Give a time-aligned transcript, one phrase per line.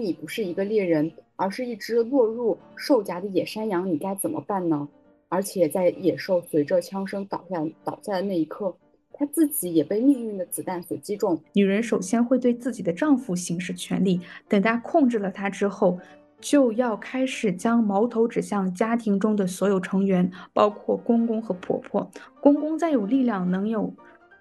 [0.00, 4.88] 你不是一个猎人，而是一只落入兽夹的野山羊，你该怎么办呢？
[5.28, 8.74] 而且在野兽随着枪声倒下倒下的那一刻，
[9.12, 11.40] 她自己也被命运的子弹所击中。
[11.52, 15.98] 女人首先会对自己的丈夫行使权力，等她控制了他之后，
[16.40, 22.10] 就要开始将矛头指向家庭中的所有成员，包括公公和婆婆。
[22.40, 23.94] 公公再有力量，能有。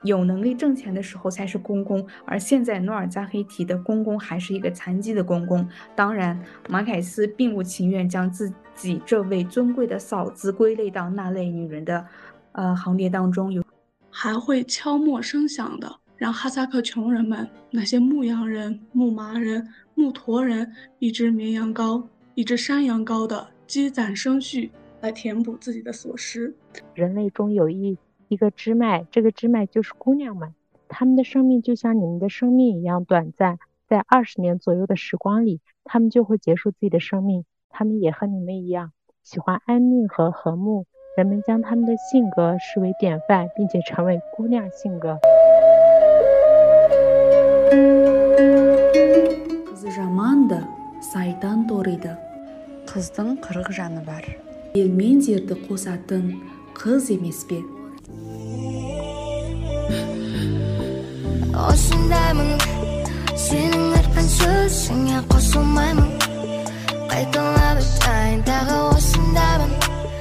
[0.04, 5.68] 有能力挣钱的时候才是公公，而现在努尔加黑提的公公还是一个残疾的公公。
[5.96, 12.06] 当然，马凯斯并不情愿将自己这位尊贵的嫂子归类到那类女人的，
[12.54, 13.52] 呃行列当中。
[13.52, 13.64] 有
[14.10, 22.02] 还会悄默声响的，让哈萨克穷人们，那些牧羊人、牧马人、牧驼人，一只绵羊羔、
[22.36, 24.72] 一只山羊羔的积攒生畜，
[25.02, 26.56] 来填补自己的所失。
[26.94, 27.98] 人类中有一。
[28.30, 30.54] 一个支脉，这个支脉就是姑娘们，
[30.88, 37.44] 她们的生命就像你们的生命一样短暂，在二十年左右的时光里，她们就会结束自己的生命。
[37.72, 38.92] 她们也和你们一样，
[39.24, 40.86] 喜欢安宁和和睦。
[41.18, 45.18] 人们将她们的性格视为典范，并且成为姑娘性格。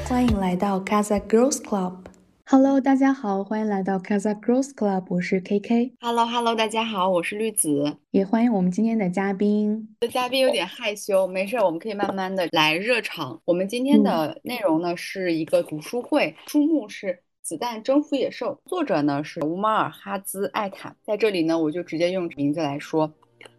[0.08, 1.92] 欢迎来到 Casa Girls Club。
[2.44, 5.92] Hello，大家好，欢迎来到 Casa Girls Club，我是 KK。
[6.00, 7.98] Hello，Hello，大家好，我是绿子。
[8.10, 9.94] 也欢迎我们今天的嘉宾。
[10.00, 13.40] 这嘉宾有点害羞，没事，我们可以慢慢的来热场。
[13.44, 17.22] 我们今天的内容呢是一个读书会，书目是。
[17.48, 20.94] 子弹征服野兽，作者呢是乌马尔哈兹艾坦。
[21.02, 23.10] 在这里呢，我就直接用名字来说，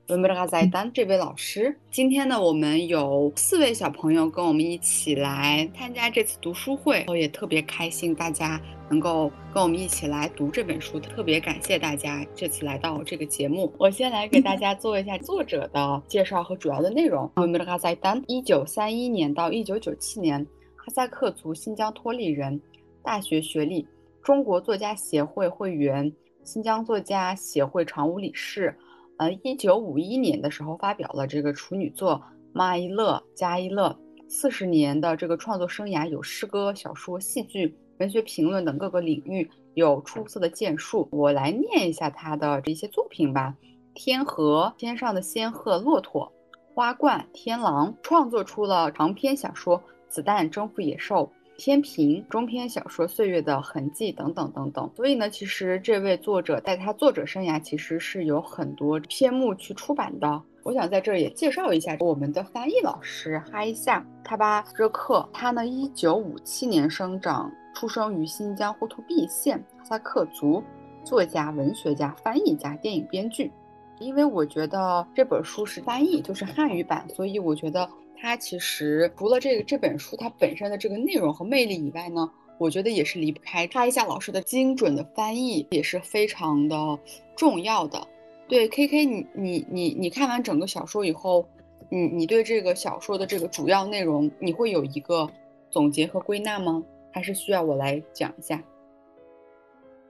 [0.10, 1.76] 乌马尔哈兹艾坦这位老师。
[1.90, 13.74] 今天呢，我们有四位小朋友跟我们一起来参加这次读书会，我也特别开心，大家能够跟我们一起来读这本书，特别感谢大家这次来到这个节目。
[13.80, 17.26] 我先来给大家做一下作者的介绍和主要的内容。
[17.38, 22.62] 乌马尔哈兹艾坦，一九三一年到一九九七年，哈萨克族新疆托里人。
[23.04, 23.88] 大学学历，
[24.22, 26.12] 中国作家协会会员，
[26.44, 28.76] 新疆作家协会常务理事。
[29.18, 32.16] 呃，一九五一年的时候发表了这个处女作
[32.54, 33.90] 《妈一乐加一乐》。
[34.32, 41.08] 四十年的这个创作生涯，有诗歌、小说、戏剧、文学评论等各个领域有出色的建树。
[41.12, 43.56] 我来念一下他的这些作品吧：
[43.96, 46.32] 天河、天上的仙鹤、骆驼、
[46.76, 51.32] 花冠、天狼，创作出了长篇小说《子弹征服野兽》。
[51.60, 60.42] 天平中篇小说《岁月的痕迹》等等等等，所以呢，其实这位作者在他作者生涯其实是有很多篇目去出版的。
[60.64, 70.64] 我想在这儿也介绍一下我们的翻译老师哈伊夏卡巴热克，他呢，一九五七年生长，出生于新疆呼图壁县，哈萨克族，
[71.04, 73.52] 作家、文学家、翻译家、电影编剧。
[74.00, 77.90] 因为我觉得这本书是翻译，就是汉语版，所以我觉得。
[78.22, 87.00] 它其实除了这个这本书它本身的这个内容和魅力以外呢，我觉得也是离不开查一下老师的精准的翻译也是非常的
[87.36, 88.06] 重要的。
[88.48, 91.48] 对，K K，你你你你看完整个小说以后，
[91.90, 95.30] 你你对这个小说的这个主要内容你会有一个
[95.70, 96.84] 总结和归纳吗？
[97.12, 98.62] 还是需要我来讲一下？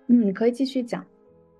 [0.07, 1.05] 嗯，可以继续讲。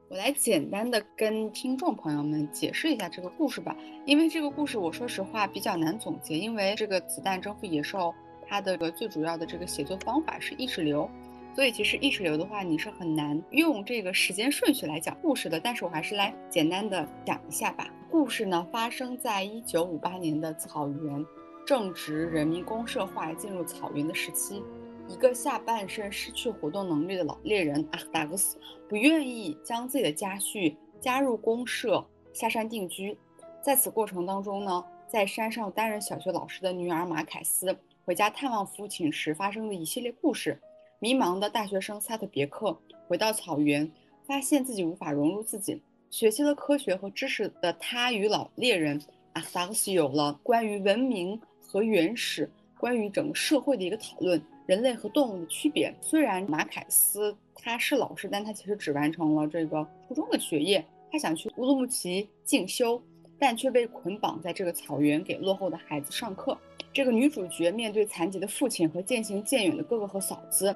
[0.09, 3.75] 我来简单的跟听众朋友们解释一下这个故事吧，
[4.05, 8.11] 因为这个故事我说实话比较难总结，因为这个子弹征服野兽，
[8.47, 11.07] 它的个最主要的这个写作方法是意识流，
[11.53, 15.59] 所以其实意识流的话，你是很难用这个时间顺序来讲故事的。
[15.59, 17.87] 但是我还是来简单的讲一下吧。
[18.09, 21.23] 故事呢发生在一九五八年的草原，
[21.67, 24.63] 正值人民公社化进入草原的时期。
[25.09, 33.17] 一个下半身失去活动能力的老猎人阿达格斯不愿意将自己的家畜加入公社下山定居。
[33.59, 37.75] 在此过程当中呢，在山上担任小学老师的女儿马凯斯
[38.05, 40.57] 回家探望父亲时发生的一系列故事。
[40.99, 42.77] 迷茫的大学生萨特别克
[43.07, 43.89] 回到草原，
[44.27, 45.81] 发现自己无法融入自己。
[46.11, 49.01] 学习了科学和知识的他与老猎人
[49.33, 54.39] 阿达格斯有了关于文明和原始、关于整个社会的一个讨论。
[54.69, 55.91] 人类和动物的区别。
[55.99, 60.85] 虽然马凯斯他是老师，但他其实只完成了这个初中的学业。
[61.11, 63.01] 他想去乌鲁木齐进修，
[63.39, 66.55] 但却被捆绑在这个草原给落后的孩子上课。
[66.93, 70.75] 这个女主角面对残疾的父亲和渐行渐远的哥哥和嫂子，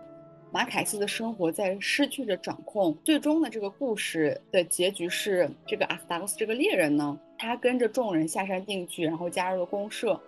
[0.51, 10.19] 马凯斯的生活在失去着掌控，最终呢，这个故事的结局是这个阿斯达克斯这个猎人呢，他跟着众人下山定居，然后加入了公社，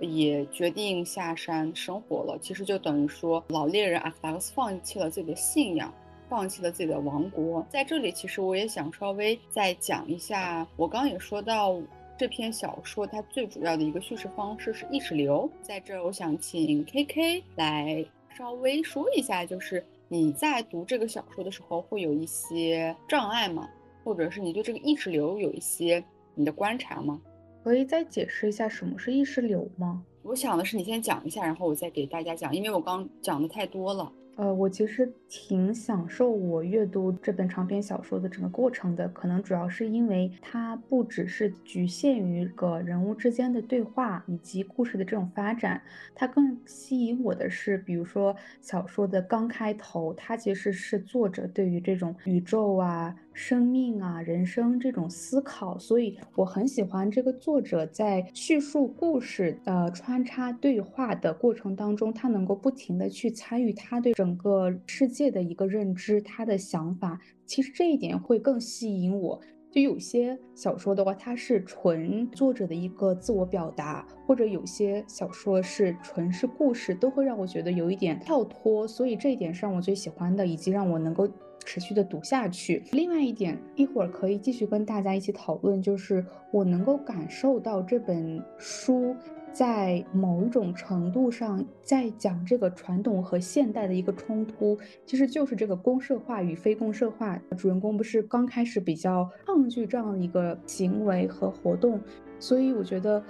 [0.00, 2.38] 也决定下山生活了。
[2.40, 5.92] 其实就等于说，老猎人阿斯达克斯放弃了自己的信仰，
[6.28, 7.66] 放弃了自己的王国。
[7.68, 11.80] 在这里，其实我也想稍微再讲一下，我刚也说到。
[12.16, 18.06] 这篇小说它最主要的一个叙事方式是意识流，在这儿我想请 K K 来
[18.38, 23.68] 稍微说一下，就是你在读这个小说的时候会有一些障碍吗？
[24.04, 26.04] 或者是你对这个意识流有一些
[26.36, 27.20] 你的观察吗？
[27.64, 30.04] 可以再解释一下什么是意识流吗？
[30.22, 34.12] 我想的是你先讲一下，然后我再给大家讲，因为我刚讲的太多了。
[34.36, 45.80] 呃，我其实挺享受我阅读这本长篇小说的整个过程的，可能主要是因为它不只是局限于个人物之间的对话以及故事的这种发展，
[46.14, 53.16] 它更吸引我的是，比如说小说的刚开头，它其实是作者对于这种宇宙啊。
[53.34, 67.20] 生命啊，人生这种思考，所以我很喜欢这个作者在叙述故事、呃穿插对话的过程当中，他能够不停的去参与他对整个世界的一个认知，他的想法。
[67.44, 69.40] 其实这一点会更吸引我。
[69.70, 78.86] 就有些小说的话，它是纯作者的一个自我表达，或者有些小说是纯是故事，都会让我觉得有一点跳脱。
[78.86, 81.28] 所以这一点是让我最喜欢的，以及让我能够。
[81.64, 82.82] 持续的读下去。
[82.92, 89.16] 另外一点，一会儿可以继续跟大家一起讨论，就是我能够感受到这本书
[89.52, 97.40] 在某一种程度上在讲这个传统和现代的一个冲突，其实就是这个公社化与非公社化。
[97.56, 102.00] 主人公不是刚开始比较抗拒这样的一个行为和活动，
[102.38, 103.22] 所以我觉得。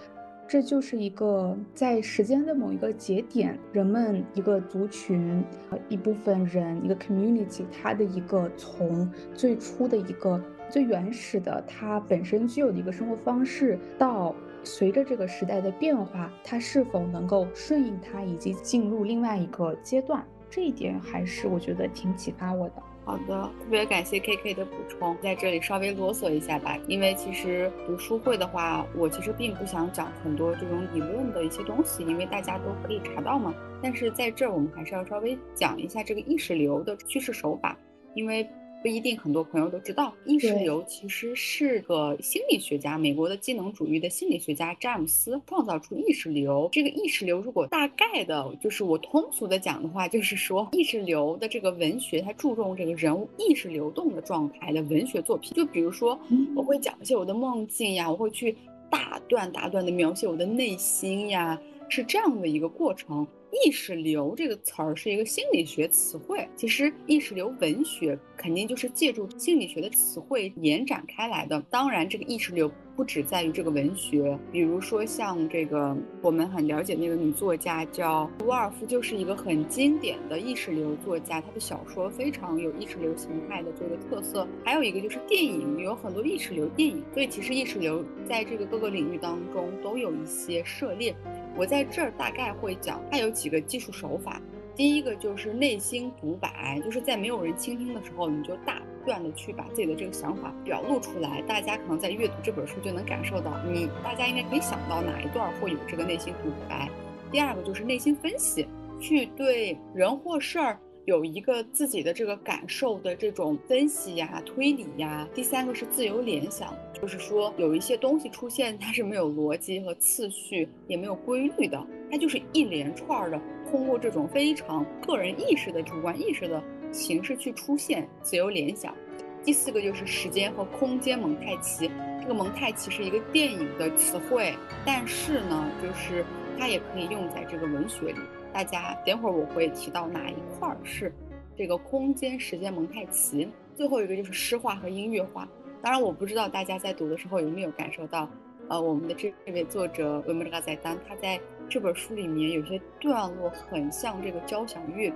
[0.46, 5.42] 这就是一个在时间的某一个节点，人们一个族群，
[5.88, 22.82] 一部分人，一个 community，它的一个从最初的一个最原始的它本身具有的一个生活方式，到随着这个时代的变化，它是否能够顺应它，以及进入另外一个阶段，这一点还是我觉得挺启发我的。
[23.04, 26.78] 好的，特别感谢 K K 的补充，在这里稍微啰嗦一下吧。
[26.88, 33.54] 因为其实读书会的话，我其实并不想讲很多这种理论的一些东西，因为大家都可以查到嘛。
[33.82, 37.76] 但是在这儿，我们还是要稍微讲一下这个意识流的叙事手法，
[38.14, 38.48] 因为。
[38.84, 46.68] 不一定很多朋友都知道，意识流其实是个心理学家，美国的机能主义的心理学家詹姆斯创造出意识流。
[46.70, 55.54] 这个意识流，如果大概的，就是我通俗的讲的话，就是说意识流的这个文学，它注重这个人物意识流动的状态的文学作品。
[55.54, 56.20] 就比如说，
[56.54, 58.54] 我会讲一些我的梦境呀，我会去
[58.90, 61.58] 大段大段的描写我的内心呀，
[61.88, 63.26] 是这样的一个过程。
[63.64, 71.60] 意识流这个词儿是一个心理学词汇，其实意识流文学肯定就是借助心理学的词汇延展开来的。
[71.70, 84.46] 当然，这个意识流不只在于这个文学，比如说像这个我们很了解那个女作家叫伍尔夫，就是一个很经典的意识流作家，她的小说非常有意识流形态的这个特色。
[84.64, 91.14] 还有一个就是电影，有很多意识流电影，所以其实意识流在这个各个领域当中都有一些涉猎。
[91.56, 94.40] 我在这儿大概会讲，它有几个技术手法。
[94.76, 101.40] 第一个就是内心独白，就是在没有人倾听的时候，你就大段的去把自己的这个想法表露出来。
[101.42, 106.88] 大家可能在阅读这本书就能感受到，你大家应该可以想到哪一段会有这个内心独白。
[107.30, 108.66] 第二个就是内心分析，
[109.00, 110.78] 去对人或事儿。
[111.06, 115.28] 有一个自己的这个感受的这种分析呀、推理呀。
[115.34, 123.38] 第三个是自由联想，就是说有一些东西出现，它是没有逻辑和次序，也没有规律的，它就是一连串的，
[123.70, 128.94] 通过这种非常个人意识的主观意识的形式去出现自由联想。
[129.42, 134.54] 第四个就是时间和空间蒙太奇，这个蒙太奇是一个电影的词汇，
[134.86, 136.24] 但是呢，就是
[136.58, 138.18] 它也可以用在这个文学里。
[138.54, 141.12] 大家等会儿我会提到哪一块儿是
[141.56, 145.48] 这个空间时间蒙太奇，最后一个就是诗化和音乐化。
[145.82, 148.30] 当然，我不知道大家在读的时候有没有感受到，
[148.68, 155.12] 呃，我们的这位作者维姆拉在丹，他在这本书里面有些段落很像这个交响乐，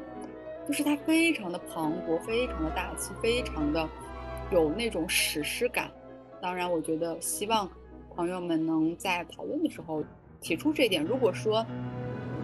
[0.67, 3.89] 就是它非常的磅礴，非常的大气，非常的
[4.51, 5.89] 有那种史诗感。
[6.43, 7.71] 当然，我觉得希望
[8.17, 10.03] 朋友们能在讨论的时候
[10.41, 11.05] 提出这一点。
[11.05, 11.65] 如果说，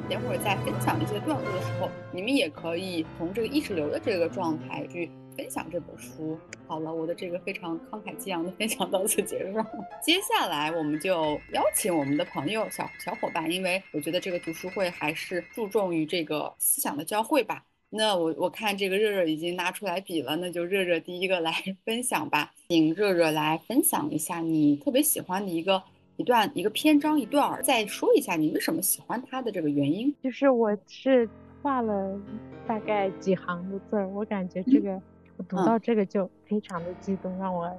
[0.09, 6.39] 等会儿在分享一些段落的时候，你们也可以从这个意识流的这个状态去分享这本书。
[6.67, 9.59] 好了，我的这个非常慷慨激昂的分享到此结束。
[10.03, 17.65] 接下来我们就邀请我们的朋友小小伙伴，因为我觉得这个读书会还是注重于这个思想的交汇吧。
[17.91, 21.53] 那我我看这个热热已经拿出来笔了，那就热热第一个来
[21.85, 25.81] 分享吧，请热热来分享一下你特别喜欢的一个
[26.17, 30.15] 一段一个篇章一段，再说一下你为什么喜欢他的这个原因。
[30.23, 31.29] 就是我是
[31.61, 32.19] 画了
[32.67, 35.01] 大概几行的字儿，我感觉这个
[35.37, 37.71] 我读到这个就非常的激动，让我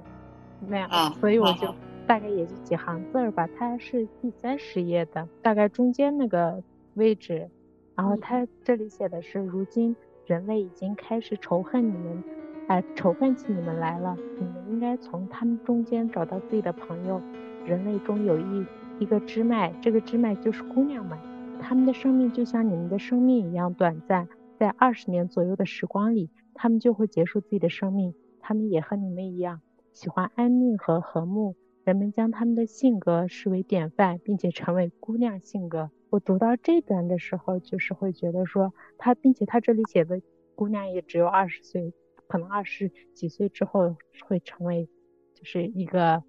[0.68, 1.74] 那样，所以我就
[2.06, 3.48] 大概也就几行字儿吧。
[3.58, 6.62] 它是第三十页的，大概中间那个
[6.94, 7.48] 位置，
[7.94, 9.96] 然后它这里写的是如今。
[10.26, 12.24] 人类已经开始仇恨你们，
[12.66, 14.16] 哎，仇恨起你们来了。
[14.40, 17.22] 你们应该从他们中间找到自己的朋友。
[17.66, 18.66] 人类中有一
[19.00, 21.18] 一个支脉，这个支脉就是姑娘们。
[21.60, 28.14] 她们的生命就像你们的生命一样短暂，在二十年左右的时光里，她们就会结束自己的生命。
[28.40, 29.60] 她们也和你们一样，
[29.92, 31.56] 喜欢安宁和和睦。
[31.84, 35.90] 人们将她们的性格视为典范，并且成为姑娘性格。
[36.10, 40.20] 我读到这段的时候，就是会觉得说她，并且她这里写的
[40.54, 41.92] 姑娘也只有二十岁，
[42.28, 43.96] 可能二十几岁之后
[44.26, 44.88] 会成为
[45.34, 46.22] 就是一个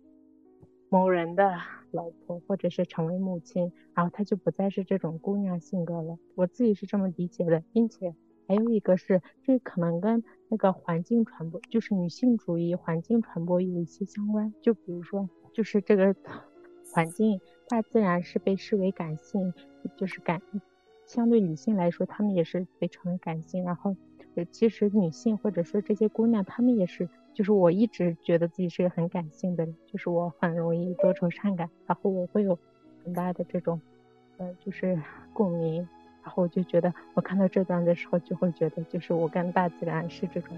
[0.89, 1.59] 某人的
[1.91, 6.17] 老婆，或者是成为母亲，然后她就不再是这种姑娘性格了。
[6.35, 8.15] 我自己是这么理解的，并且
[8.47, 14.53] 还有一个是，这可能跟那个环境传播，就是女性主义环境传播有一些相关。
[14.61, 16.15] 就比如说，就是这个
[16.93, 17.39] 环境。
[17.69, 19.53] 大自然是被视为感性，
[19.97, 20.41] 就是感
[21.05, 23.61] 相对女性来说，她们也是非常的感性。
[23.65, 23.93] 然后，
[24.51, 32.57] 其实女性或者说这些姑娘，她们也是，就是我一直觉得自己是个很感性的人，就是我很容易多愁善感，然后我会有
[33.03, 33.79] 很大的这种，
[34.37, 34.99] 呃，就是
[35.33, 35.87] 共鸣。
[36.23, 40.57] 然后我就觉得，我看到这段的时候，就会觉得，就是我跟大自然是这种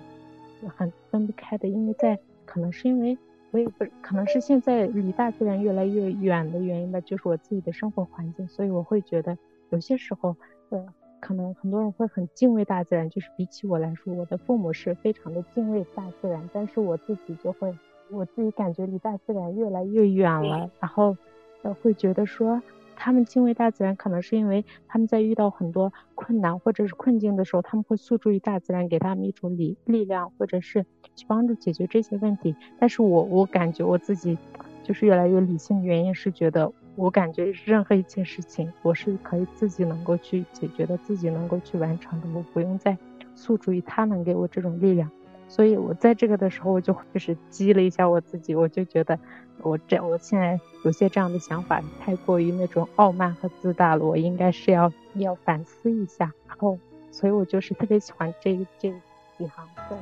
[0.78, 3.18] 很分不开的，因为在可能是因为。
[3.52, 9.36] 我也不可能是现在离大自然越来越远的原因吧，就是我自己的生活环境，所以我会觉得
[9.72, 10.36] 有些时候，
[10.70, 10.86] 呃，
[11.20, 17.74] 可能很多人会很敬畏大自然，就是比起我来说，我的父母是非常的敬畏大自然，但是我自己就会，
[18.10, 21.16] 我自己感觉离大自然越来越远了，然后，
[21.64, 22.62] 呃，会觉得说。
[23.02, 30.86] 他们敬畏大自然，可能是因为他们在遇到很多困难或者是困境的时候，他们会诉诸于大自然，给他们一种力力量，或者是
[31.16, 32.54] 去帮助解决这些问题。
[32.78, 34.38] 但是我我感觉我自己
[34.84, 42.98] 就是越来越理性的原因是觉得，我感觉任何一件事情，我是可以自己能够去解决的，自己能够去完成的，我不用再
[43.36, 45.10] 诉诸于他能给我这种力量。
[45.48, 49.18] 所以我在这个的时候，我就就是激了一下我自己，我就觉得。
[49.62, 54.06] 我这我现在有些这样的想法，太过于那种傲慢和自大了。
[54.06, 56.80] 我应该是要要反思一下，然后，
[57.12, 58.90] 所以我就是特别喜欢这这
[59.38, 59.96] 几行字。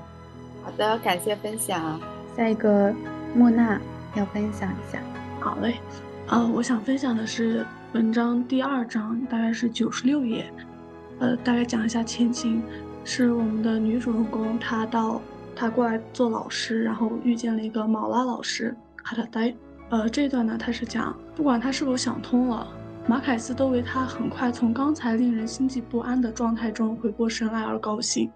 [0.62, 2.00] 好的，感谢分享。
[2.36, 2.94] 下一个
[3.34, 3.82] 莫娜
[4.14, 5.02] 要分享一下。
[5.40, 5.74] 好嘞，
[6.30, 10.46] 呃，我想分享的是文章第二章，大概是九十六页。
[11.20, 12.62] 呃，大概讲一下前情，
[13.06, 15.22] 是我们的女主人公她到
[15.56, 18.76] 她过来做老师，然后遇见了一个毛拉老师。
[19.02, 19.56] 哈特呆，
[19.88, 22.68] 呃，这一段呢，他是讲，不管他是否想通了，
[23.08, 28.30] 马凯斯都为他很快从刚才令人心悸不安的状态中回过神来而高兴。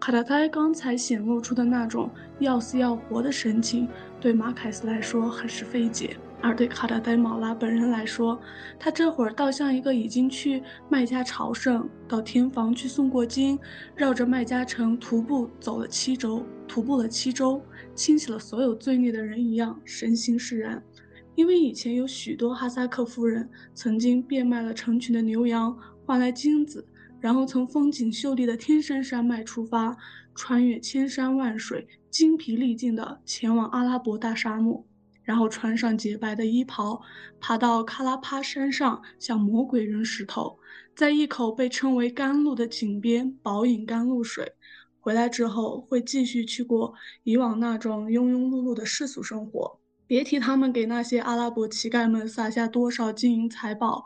[0.00, 2.10] 卡特呆刚才显露出的那种
[2.40, 3.88] 要死要活的神情，
[4.20, 6.16] 对马凯斯来说很是费解。
[6.46, 8.40] 而对卡达戴毛拉本人来说，
[8.78, 13.58] 他这会儿倒像一个已经去麦加朝圣，到天房去诵过经，
[13.96, 17.60] 绕着麦加城徒步走了七周，徒步了七周，
[17.96, 20.80] 清洗了所有罪孽的人一样，身心释然。
[21.34, 26.86] 因为以前有许多哈萨克夫人曾经变卖了成群的牛羊换来金子，
[27.18, 29.96] 然后从风景秀丽的天山山脉出发，
[30.32, 34.86] 穿越千山万水，精疲力尽地前往阿拉伯大沙漠。
[35.26, 37.02] 然后穿上洁白的衣袍，
[37.40, 40.56] 爬到喀拉帕山上向魔鬼扔石头，
[40.94, 44.52] 在一口被称为甘露的井边饱饮甘露水。
[45.00, 49.80] 回来之后会继续去过以往那种庸庸碌碌的世俗生活。
[50.06, 54.04] 别提他们给那些阿拉伯乞丐们撒下多少金银财宝，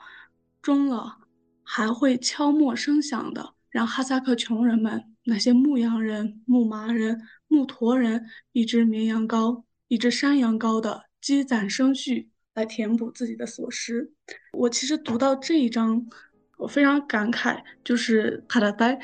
[0.63, 1.19] 终了
[1.63, 11.10] 还会敲磨声响的，让哈萨克穷人们那些牧羊人、牧马人、牧驼人一只绵羊羔、一只山羊羔的。
[11.21, 14.11] 积攒生蓄来填补自己的所失。
[14.53, 16.07] 我其实读到这一章，
[16.57, 18.99] 我非常感慨，就是卡达呆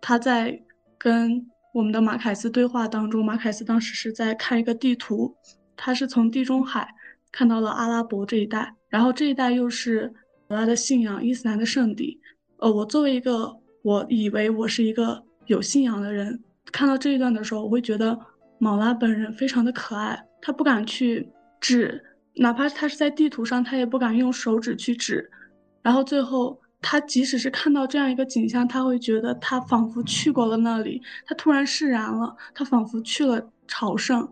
[0.00, 0.62] 他在
[0.98, 5.34] 跟我们的马凯斯对话当中，马凯斯当时是在看一个地图，
[5.76, 6.88] 他是从地中海
[7.30, 10.12] 看到了阿拉伯这一带，然后这一带又是
[10.48, 12.20] 他的信仰伊斯兰的圣地。
[12.58, 18.18] 呃，我作为一个我以为我是一个有信仰的人，看到这一段的时候，我会觉得
[18.58, 21.28] 毛拉本人非常的可爱，他不敢去。
[21.62, 22.04] 指，
[22.34, 25.30] 哪怕他是在地图上，他也不敢用手指去指。
[25.80, 34.28] 然后最后他即使是看到这样一个景象，他会觉得他仿佛去过了那里，他突然释然了，他仿佛去了朝圣，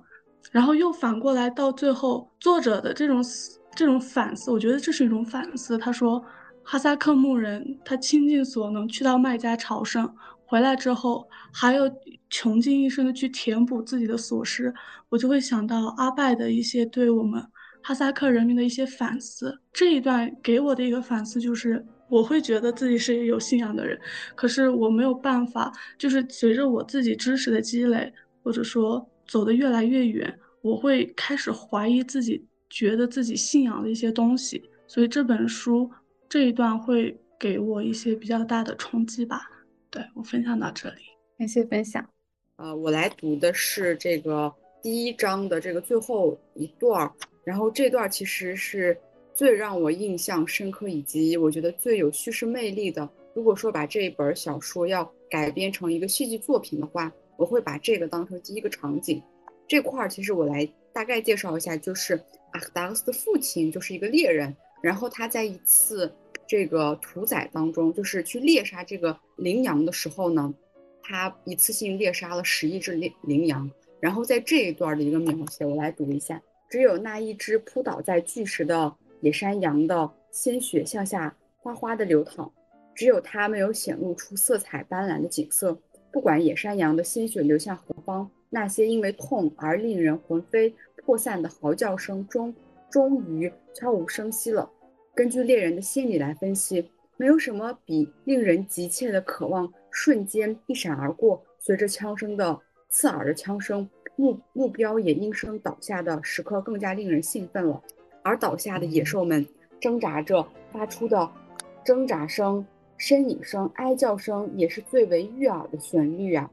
[0.51, 5.79] 然后又反过来到最后，作者的这种思这种反思，我觉得这是一种反思。
[5.79, 6.25] 他说，
[6.65, 10.13] 哈萨克牧人他倾尽所能去到麦加朝圣，
[10.51, 11.85] 回来之后还要
[12.29, 14.75] 穷尽一生的去填补自己的所失，
[15.09, 17.41] 我就会想到阿拜的一些对我们
[17.83, 19.61] 哈萨克人民的一些反思。
[19.73, 21.87] 这一段给我的一个反思就是。
[22.11, 23.97] 我会觉得自己是有信仰的人，
[24.35, 34.61] 可是我没有办法，就是随着我自己知识的积累，或者说走得越来越远，我会开始怀疑自己，觉得自己信仰的一些东西。
[34.89, 35.89] 所以这本书
[36.29, 39.49] 这一段会给我一些比较大的冲击吧。
[39.91, 41.03] 对我分享到这里，
[41.39, 42.09] 感谢分享。
[42.57, 47.13] 呃，我来读的是这个第一章的这个最后一段儿，
[47.45, 48.97] 然后这段其实是。
[49.33, 59.23] 最让我印象深刻，以及我觉得最有叙事魅力的，如果说把这一本小说要改编成一个戏剧作品的话，我会把这个当成第一个场景。
[59.67, 62.21] 这块儿其实我来大概介绍一下，就是
[62.53, 66.13] 阿克达克斯的父亲就是一个猎人，然后他在一次
[66.51, 70.53] 这个屠宰当中，就是去猎杀这个羚羊的时候呢，
[71.01, 73.71] 他一次性猎杀了十一只羚羚羊。
[74.01, 78.93] 然后在这一段的一个描写，我来读一下：只有那一只扑倒在巨石的。
[79.21, 82.51] 野山羊的鲜血向下哗哗地流淌，
[82.97, 85.79] 只有它没有显露出色彩斑斓的景色。
[86.11, 92.53] 不管野山羊的鲜血流向何方，那些因为痛而令人魂飞魄散的嚎叫声终
[92.91, 94.69] 终于悄无声息了。
[95.21, 96.83] 根据猎人的心理来分析，
[97.19, 102.59] 没有什么比令人急切的渴望瞬间一闪而过，随着枪声的
[102.89, 103.87] 刺耳的枪声，
[104.17, 107.83] 目目标也应声倒下的时刻更加令人兴奋了。
[108.23, 109.47] 而倒下的野兽们
[109.79, 111.31] 挣扎着发出的
[111.85, 112.67] 挣扎声、
[112.99, 116.51] 呻吟声、哀叫声，也是最为悦耳的旋律啊！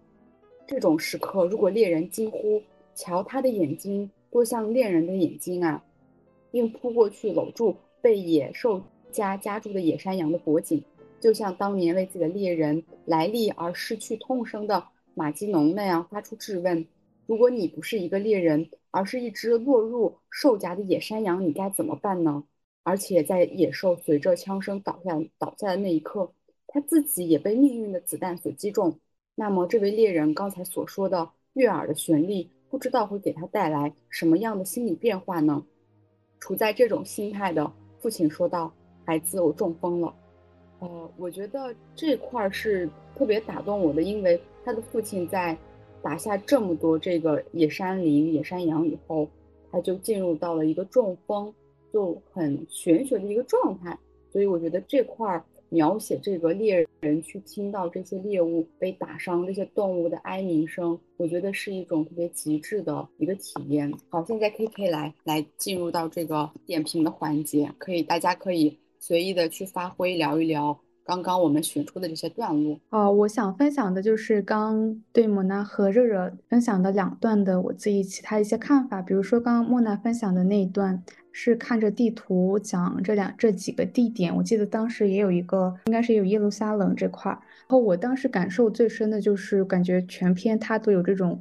[0.68, 2.62] 这种时刻，如果猎人惊呼
[2.94, 5.82] ：“瞧，他的眼睛多像恋人的眼睛啊！”
[6.52, 8.82] 并扑过去搂住被野兽
[9.12, 10.84] 夹夹住的野山羊的脖颈，
[11.20, 14.84] 就像当年为自己的猎人来历而失去痛声的
[15.14, 16.86] 马基农那样发出质问
[17.26, 22.44] ：“如果你不是一个猎人？”而是一只落入兽夹的野山羊，你该怎么办呢？
[22.82, 26.32] 而且在野兽随着枪声倒下倒下的那一刻，
[26.66, 28.98] 他自己也被命运的子弹所击中。
[29.36, 35.64] 那么，这位猎人刚才所说的悦耳的旋律，不知道会给他带来什么样的心理变化呢？
[36.40, 37.72] 处在这种心态的
[38.08, 38.72] 父亲说道
[39.04, 40.15] ：“孩子，我中风了。”
[40.80, 45.58] 呃，我觉得这块是特别打动我的，因为他的父亲在。
[46.02, 49.28] 打下这么多这个野山林、野山羊以后，
[49.70, 51.54] 他就进入到了一个中风，
[51.91, 53.98] 就很玄学的一个状态。
[54.32, 63.91] 所以我觉得这块儿描写这个猎人去听到这些猎物被打伤、这些动物的哀鸣声，我觉得是一种特别极致的一个体验。
[64.10, 70.80] 好，现在 K K 来来进入到这个点评的环节，可以大家可以随意的去发挥聊一聊。
[71.06, 79.01] 刚刚我们选出的这些段落哦，我想分享的就是刚对莫娜和热热分享的两段的我自己其他一些看法。
[79.01, 81.01] 比如说，刚刚莫娜分享的那一段
[81.39, 87.36] 是看着地图讲这两这几个地点，我记得当时也有一个，应该是有耶路撒冷这块儿。
[87.36, 91.39] 然后我当时感受最深的就是感觉全篇它都有这种。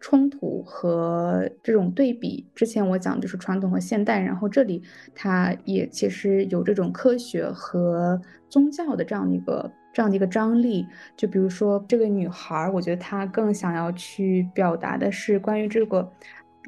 [0.00, 4.80] 冲突和这种对比，之前我讲就是传统和现代，然后这里
[5.12, 10.86] 它也其实有这种科学和宗教的这样的一个这样的一个张力。
[11.16, 16.08] 就比如说这个女孩，我觉得她更想要去表达的是关于这个。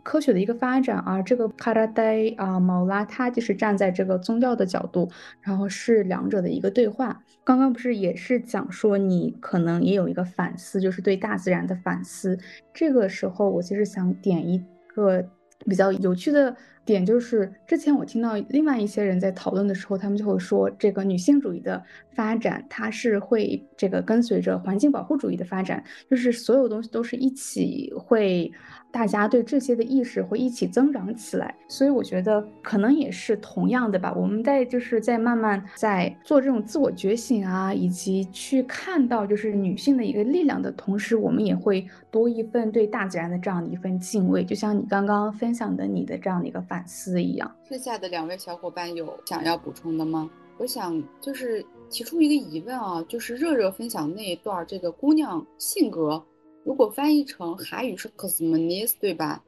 [0.02, 5.10] 科学的一个发展，啊这个卡拉代啊毛拉，他就是站在这个宗教的角度，
[5.40, 7.22] 然后是两者的一个对话。
[7.44, 12.38] 刚刚不是也是讲说你可能也有一个反思，就是对大自然的反思。
[12.72, 14.62] 这个时候我其实想点一
[14.94, 15.24] 个
[15.66, 16.56] 比较有趣的。
[16.84, 28.50] 点就是，之前我听到另外一些人在讨论的时候，他们就会说，这个女性主义的发展，它是会这个跟随着环境保护主义的发展，就是所有东西都是一起会，
[28.90, 31.54] 大家对这些的意识会一起增长起来。
[31.68, 44.44] 所以我觉得可能也是同样的吧，我们在就是在慢慢在做这种自我觉醒啊，以及去看到就是女性的一个力量的同时，我们也会多一份对大自然的这样的一份敬畏。
[44.44, 46.87] 就像你刚刚分享的你的这样的一个反。
[46.87, 50.30] 思一样，剩下的两位小伙伴有想要补充的吗？
[50.56, 56.24] 我想就是提出一个疑问啊，就是热热分享那一段，这个姑娘性格，
[56.64, 59.42] 如果翻译成韩语是 cosmonis，对吧？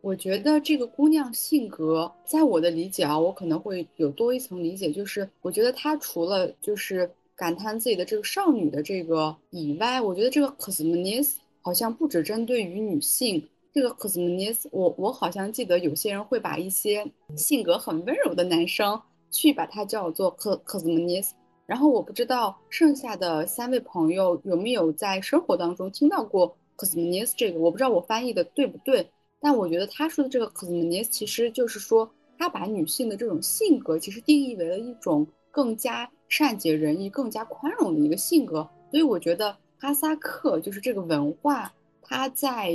[0.00, 13.42] 我觉得这个姑娘性格，在我的理解啊，我可能会有多一层理解，就是我觉得她除了就是感叹自己的这个少女的这个以外，我觉得这个 cosmonis 好像不只针对于女性。
[13.76, 18.98] 这个 cosmonis，我我好像记得有些人会把一些性格很温柔的男生
[19.30, 21.32] 去把他叫做 cosmonis。
[21.66, 29.06] 然后我不知道剩下的三位朋友有没有在生活当中听到过 cosmonis 这个，我不知道我翻译的对不对，
[29.40, 38.66] 但我觉得他说的这个 cosmonis 其实就是说他把女性的这种性格其实定义为了一种更加善解人意、更加宽容的一个性格。
[38.90, 42.70] 所以我觉得哈萨克就是这个文化，它在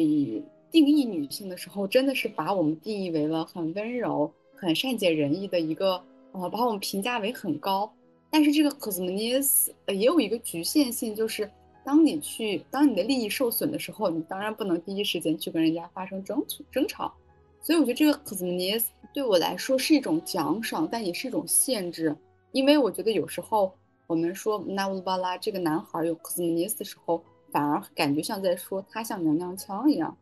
[0.72, 7.92] 定义女性的时候，真的是把我们定义为了很温柔、很善解人意的一个，呃，把我们评价为很高。
[8.30, 11.52] 但是这个 cosmonis 也有一个局限性，就是
[11.84, 17.14] 当你去当你的利益受损的时候，你当然不能第一时间去跟人家发生争争吵。
[17.60, 22.16] 所以我觉得这个 c o s m o n i s s 对我来说是一种奖赏，但也是一种限制。
[22.54, 23.74] 因为我觉得有时候
[24.08, 30.18] 我们说 navula 这个男孩有 cosmonis 的时候，反而感觉像在说他像娘娘腔一样。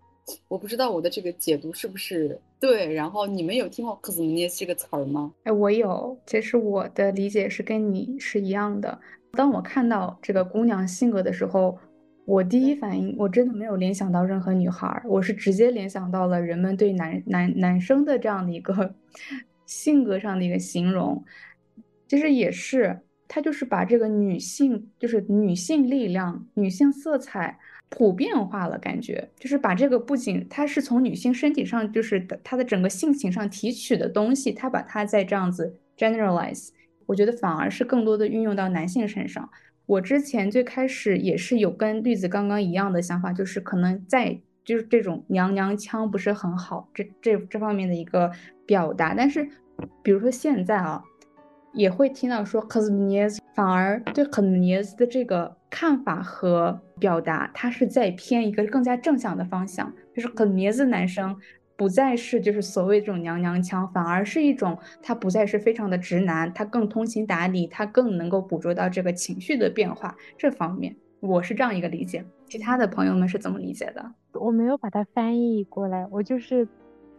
[0.48, 5.34] 我不知道我的这个解读是不是对，然后你们有听过 cosmonis 这个词儿吗？
[5.44, 9.00] 哎，我有，其实我的理解是跟你是一样的。
[9.32, 11.78] 当我看到这个姑娘性格的时候，
[12.26, 18.94] 我第一反应我真的没有联想到任何女孩，我是直接联想到了人们对男男男生的这样的一个
[19.66, 21.24] 性格上的一个形容。
[22.08, 27.58] 其实也是，他就是把这个女性，就是女性力量、女性色彩。
[27.90, 36.70] 普遍化了，感觉就是把这个不仅它是从女性身体上，就是她的整个性情上提取的东西，他把它再这样子 generalize，
[37.08, 39.50] 我觉得反而是更多的运用到男性身上。
[39.86, 48.32] 我之前最开始也是有跟绿子刚刚一样的想法，就是可能在就是这种娘娘腔不是很好，这这这方面的一个
[48.66, 49.16] 表达。
[49.16, 49.50] 但是
[50.04, 51.04] 比如说现在啊。
[51.72, 60.58] 也会听到说 c o s m i s 反而对 c o s m i s 的这个看法和表达，他是在偏一个更加正向的方向，就是 m
[60.58, 61.38] i s 男生
[61.76, 72.26] 不再是就是所谓这种娘娘腔，反而是一种他不再是非常的直男，他更通情达理，他更能够捕捉到这个情绪的变化这方面，我是这样一个理解。
[72.48, 74.14] 其他的朋友们是怎么理解的？
[74.34, 76.68] 我没有把它翻译过来，我就是。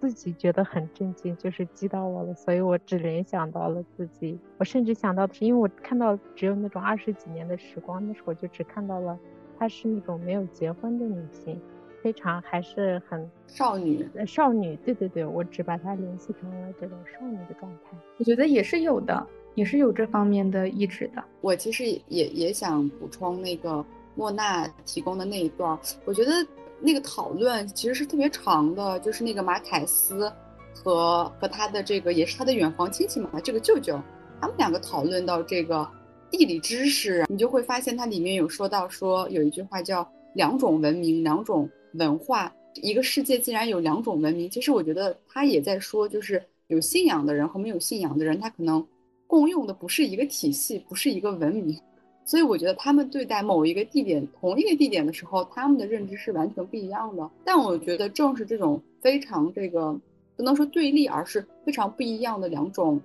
[0.01, 4.39] 自己觉得很震惊，就是击到我了，所以我只联想到了自己。
[4.57, 9.19] 我甚至想到的是，因为我看到只有那种二十几年的时光，那时候就只看到了
[9.59, 11.61] 她是那种没有结婚的女性，
[12.03, 14.09] 非常还是很少女。
[14.27, 17.99] 少女，对对对，我只把她联系成了这种少女的状态。
[18.17, 21.23] 我觉得也是有的，也是有这方面的意志的。
[21.43, 23.85] 我其实也也想补充那个
[24.15, 26.33] 莫娜提供的那一段，我觉得。
[26.81, 30.33] 那个讨论其实是特别长的，就是那个马凯斯
[30.75, 34.01] 和和他的这个也是他的远房亲戚嘛，这个舅舅，
[34.41, 35.87] 他们两个讨论到这个
[36.31, 44.49] 地理知识，你就会发现它里面有说到说有一句话叫两种文明，两种文化，一个世界竟然有两种文明。
[44.49, 48.87] 其实我觉得他也在说，就是有信仰的人和没有信仰的人，他可能
[49.27, 51.79] 共用的不是一个体系，不是一个文明。
[52.25, 57.29] 所以我觉得他们对待某一个地点、同一个地点的时候，他们的认知是完全不一样的。
[57.45, 59.99] 但我觉得正是这种非常这个
[60.37, 63.01] 不能说对立，而是非常不一样的两种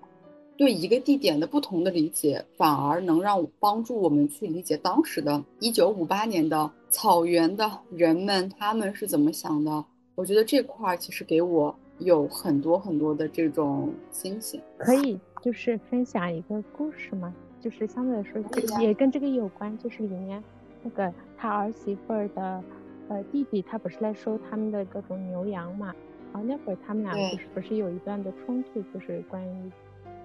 [0.58, 9.84] 对一个地点的不同的理解，反而能让我帮助我们去理解当时的1958年的草原的人们他们是怎么想的。
[10.14, 14.62] 我觉得这块儿其实给我有很多很多的这种惊喜。
[14.78, 17.34] 可以就是分享一个故事吗？
[17.66, 18.40] 就是相对来说
[18.80, 20.44] 也跟这个有关，就是里面
[20.84, 22.64] 那个他儿媳妇儿的
[23.08, 25.92] 呃弟弟，他不是来收他们的各种牛羊嘛？
[26.32, 29.72] 然后那会儿他们俩不是不是有一段的冲突，就是关于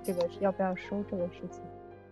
[0.03, 1.63] 这个是要不要收这个事情。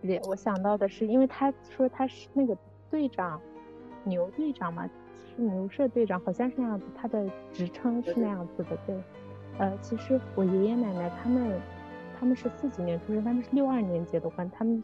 [0.01, 2.57] 对我想到的是，因为他说他是那个
[2.89, 3.39] 队长，
[4.05, 4.89] 牛队长嘛，
[5.35, 8.75] 是牛社队长，好像是那样子，他的职称是那样子的。
[8.87, 8.99] 对，
[9.59, 11.61] 呃，其实我爷爷奶奶他们
[12.19, 14.83] 他们是四几年出生，他们是六二年结的婚，他们。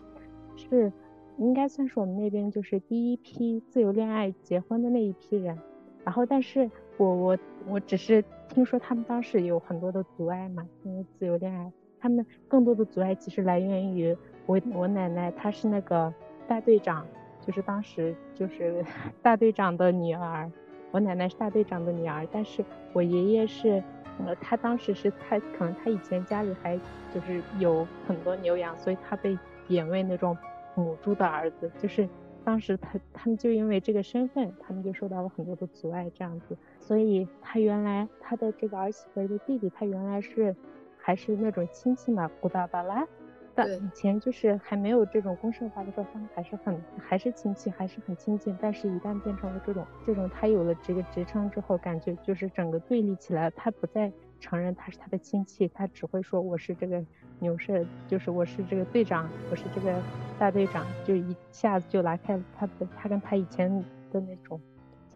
[0.56, 0.92] 是，
[1.38, 5.58] 应该算是我们那边就是第一批自由恋爱结婚的那一批人。
[6.04, 7.38] 然后，但是我我
[7.68, 14.16] 我只是听说他们当时有很多的阻碍嘛，因为自由恋爱，他们更多的阻碍其实来源于
[14.46, 16.14] 我我奶奶，她是那个
[16.48, 17.06] 大队长，
[17.42, 18.86] 就是当时就是
[19.22, 20.50] 大队长的女儿。
[20.92, 22.64] 我奶奶是大队长的女儿，但是
[22.94, 23.84] 我爷爷是，
[24.26, 26.80] 呃，他当时是他可能他以前家里还
[27.14, 29.38] 就是有很多牛羊，所以他被。
[29.68, 30.38] 贬为那种
[30.76, 32.08] 母猪的儿子，就是
[32.44, 36.58] 当时他他们就因为这个身份，他们就受到了很多的阻碍，这样子。
[36.80, 40.56] 所以他原来他的这个儿媳妇的弟弟，他原来是
[40.98, 43.08] 还是那种亲戚嘛，古达巴拉，
[43.56, 48.56] 但以前就是还没有这种公社化的时候，他们还是很还是亲戚，还是很亲近。
[48.62, 53.50] 但是，一旦变成了这种这种，他有了这个职称之后，感觉就是整个对立起来。
[53.52, 57.04] 他不再承认他是他的亲戚，他只会说我是这个
[57.40, 60.02] 牛社，就是我是这个队长，我是这个
[60.40, 63.70] 大队长，就一下子就拉开了他的他跟他以前
[64.12, 64.60] 的那种。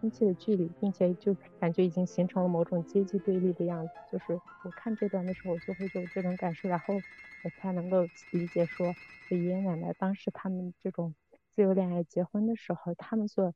[0.02, 3.94] 亲戚的距离，并且就感觉已经形成了某种阶级对立的样子。
[4.10, 7.04] 就是我看这段的时候，我就会有这种感受，然后
[7.42, 8.96] 我才能够理解说，
[9.28, 11.14] 爷爷奶奶当时他们这种
[11.54, 13.54] 自由恋爱结婚的时候，他们所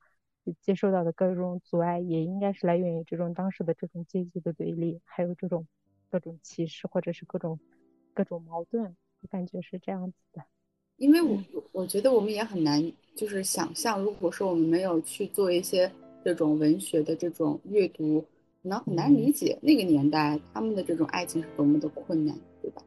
[0.60, 5.66] 接受到的各种阻碍，也应该是来源于这种当时的这种阶级的对立，还有这种
[6.10, 7.58] 各种歧视或者是各种
[8.14, 8.96] 各种矛盾。
[9.22, 10.44] 我感觉是这样子的。
[10.98, 11.38] 因为我
[11.72, 15.92] 我觉得我们也很难就是想象，如果说我们没有去做一些。
[16.26, 18.22] 这种文学的这种阅读，
[18.62, 22.82] 可能很难理解那个年代他们的这种爱情是多么的困难，对吧？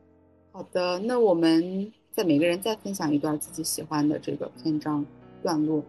[0.53, 5.05] 好的，那我们再每个人再分享一段自己喜欢的这个篇章
[5.43, 5.85] 段落。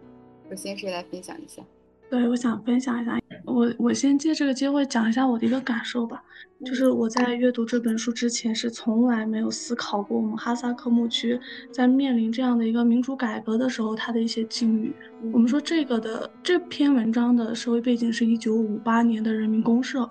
[0.50, 1.62] 首先谁来分享一下？
[2.10, 6.22] 对，我想分享一下，我我先借这个机会讲一下我的一个感受吧。
[6.64, 11.38] 就是我在阅读这本书之前是从来没有思考过我们哈萨克牧区
[11.70, 14.92] 在面临这样的一个民主改革的时候，它的一些境遇。
[15.32, 20.10] 我们说这个的这篇文章的社会背景是一九五八年的人民公社，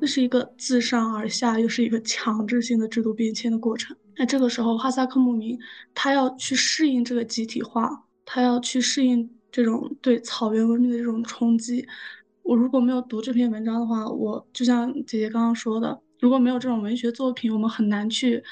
[0.00, 3.94] 那是一个自上而下又是一个强制性的制度变迁的过程。
[4.16, 5.58] 那这个时候哈萨克牧民
[5.92, 9.28] 他要去适应这个集体化，他要去适应。
[9.52, 11.86] 这种对草原文明的这种冲击，
[12.42, 18.42] 我如果没有读这篇文章的话，我就像姐姐刚刚说的，如果没有这种文学作品，我们很难去，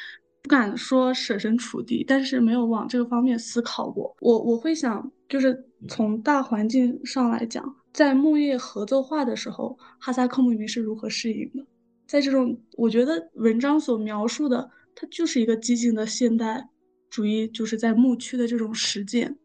[0.43, 4.15] 不敢说设身处地，但是没有往这个方面思考过。
[4.21, 11.67] 我我会想，就是从大环境上来讲，在牧业合作化的时候，哈萨克牧民是如何适应的？
[12.07, 16.69] 在这种，我觉得文章所描述的，它就是一个激进的现代
[17.09, 19.39] 主义，就是在牧区的这种实践，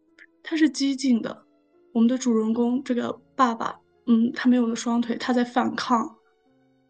[0.43, 1.44] 它是激进的。
[1.95, 6.13] 我们的主人公这个爸爸，嗯，他没有了双腿，他在反抗，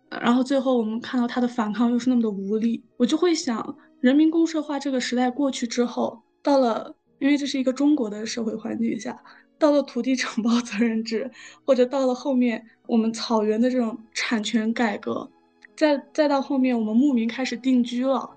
[0.09, 9.15] 然后最后我们看到他的反抗又是那么的无力，我就会想，人民公社化这个时代过去之后，到了，因为这是一个中国的社会环境下，
[9.59, 11.29] 到了土地承包 责任制，
[11.63, 15.29] 或者到了后面我们草原的这种产权改革，
[15.75, 18.27] 再再到后面我们牧民开始定居了，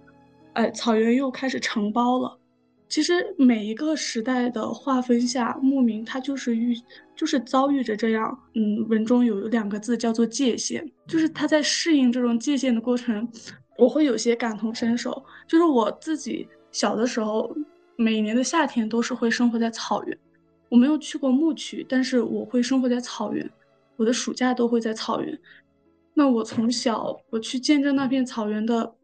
[0.53, 2.39] 哎，草原又开始承包了。
[2.89, 6.75] 其实每一个时代的划分下，牧民他就是遇，
[7.15, 13.29] 就是遭遇着这样，嗯，文中有两个字叫做界限，就是他在适应这种界限的过程，
[13.77, 15.23] 我会有些感同身受。
[15.47, 17.55] 就是我自己小的时候，
[17.97, 20.19] 每年的夏天都是会生活在草原，
[20.71, 23.51] 我没有去过牧区，但是我会生活在草原，
[23.97, 25.39] 我的暑假都会在草原。
[26.15, 28.95] 那我从小我去见证那片草原的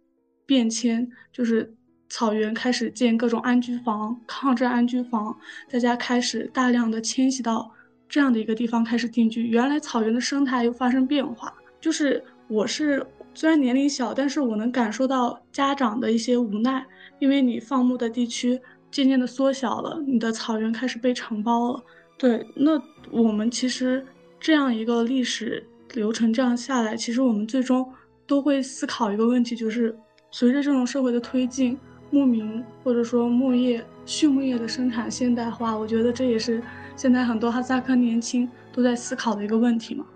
[0.46, 1.74] 变迁，就是。
[2.14, 5.36] 草原开始建各种安居房、抗震安居房，
[5.68, 7.68] 大家开始大量的迁徙到
[8.08, 9.48] 这样的一个地方开始定居。
[9.48, 16.86] 原来草原的生态又发生变化，就是我是虽然年龄小，但是我能感受到家长的一些无奈，
[17.18, 18.60] 因为你放牧的地区
[18.92, 21.82] 渐渐的缩小了，你的草原开始被承包了。
[22.16, 24.06] 对，那我们其实
[24.38, 27.84] 这样一个历史流程这样下来，其实我们最终
[28.24, 29.92] 都会思考一个问题，就是
[30.30, 31.76] 随着这种社会的推进。
[32.14, 36.62] 牧民或者说牧业、畜牧业的生产现代化，我觉得这也是
[36.94, 40.06] 现在很多哈萨克年轻都在思考的一个问题嘛。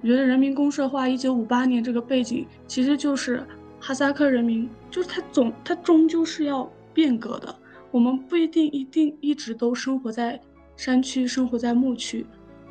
[0.00, 3.46] 我觉得人民公社化一九五八年这个背景，其实就是
[3.78, 7.54] 哈萨克人民，就是他总他终究是要变革的。
[7.90, 10.40] 我们不一定一定一直都生活在
[10.76, 12.24] 山区，生活在牧区。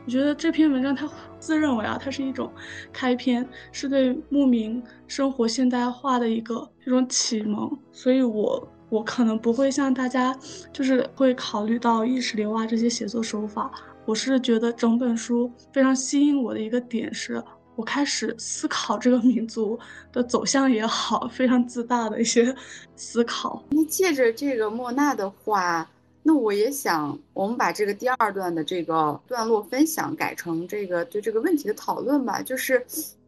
[0.05, 2.51] 我觉得这篇文章，它自认为啊，它是一种
[2.91, 10.37] 开篇，是对牧民生活现代化的一个一种启蒙，所以我我可能不会像大家，
[10.73, 13.71] 就是会考虑到意识流啊这些写作手法。
[14.05, 17.41] 我是觉得整本书非常吸引我的一个点，是
[17.77, 19.79] 我开始思考这个民族
[20.11, 22.53] 的走向也好，非常自大的一些
[22.97, 23.63] 思考。
[23.69, 25.89] 那借着这个莫娜的话。
[26.25, 32.41] 那我也想，我们把这个第二段的这个段落分享改成这个对这个问题的讨论吧。
[32.41, 32.85] 就是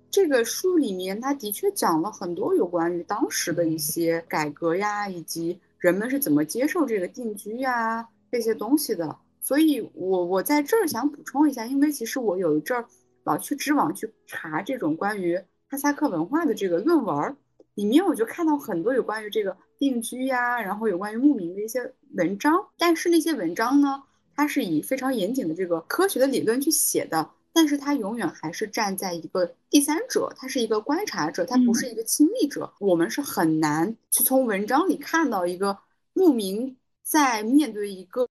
[0.10, 9.18] 这个书里面，它的确讲了很多有关于当时的一些改革呀，以及人们是怎么接受这个定居呀这些东西的。
[9.42, 12.86] 所以，我我在这儿想补充一下，因为其实我有一阵儿
[13.26, 15.38] 老去知网去查这种关于
[15.70, 17.36] 哈萨克文化的这个论文，
[17.74, 19.58] 里面我就看到很多有关于这个。
[19.78, 24.04] 定居呀，然后有关于牧民的一些文章，但是那些文章呢，
[24.36, 35.78] 它是以非常严谨的这个科学的理论去写的，但是它永远还是站在一个第三者，他是一个观察者，他不是一个亲历者，我们是很难去从文章里看到一个
[36.14, 38.28] 牧民在面对一个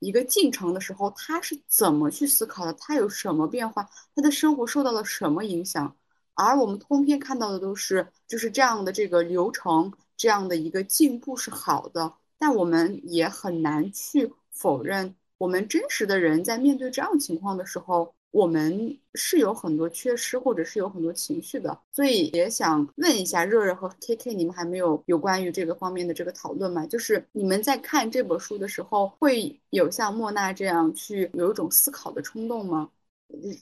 [0.00, 2.72] 一个进程的时候，他是怎么去思考的？
[2.74, 3.88] 他有什么变化？
[4.14, 5.94] 他的生活受到了什么影响？
[6.34, 18.12] 而我们通篇看到的都是就是这样的这个流程，这样的一个进步是好的，但我们也很难去否认，我们真实的人在面对这样情况的时候。
[18.30, 26.86] 我们是有很多缺失，或者是有很多情绪的，所以也想问一下热热和 K K，你们还没有有关于这个方面的这个讨论吗？
[26.86, 32.90] 就是你们在看这本书的时候，会有像莫娜这样去有一种思考的冲动吗？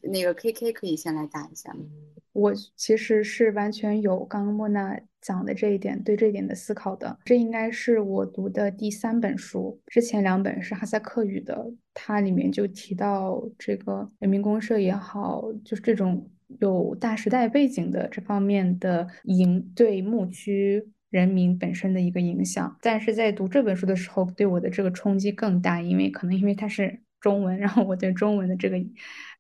[0.03, 1.73] 那个 K K 可以先来答一下。
[2.37, 7.19] 我其实是完全有刚刚莫娜讲的这一点，对这一点的思考的。
[7.25, 22.77] 这应该是我读的第三本书，之前两本是哈萨克语的，它里面就提到这个人民公社也好，就是这种有大时代背景的这方面的影对牧区人民本身的一个影响。
[22.83, 28.77] 但是在读这本书的时候，对我的这个冲击更大，因为可能因为它是中文，然后我对中文的这个。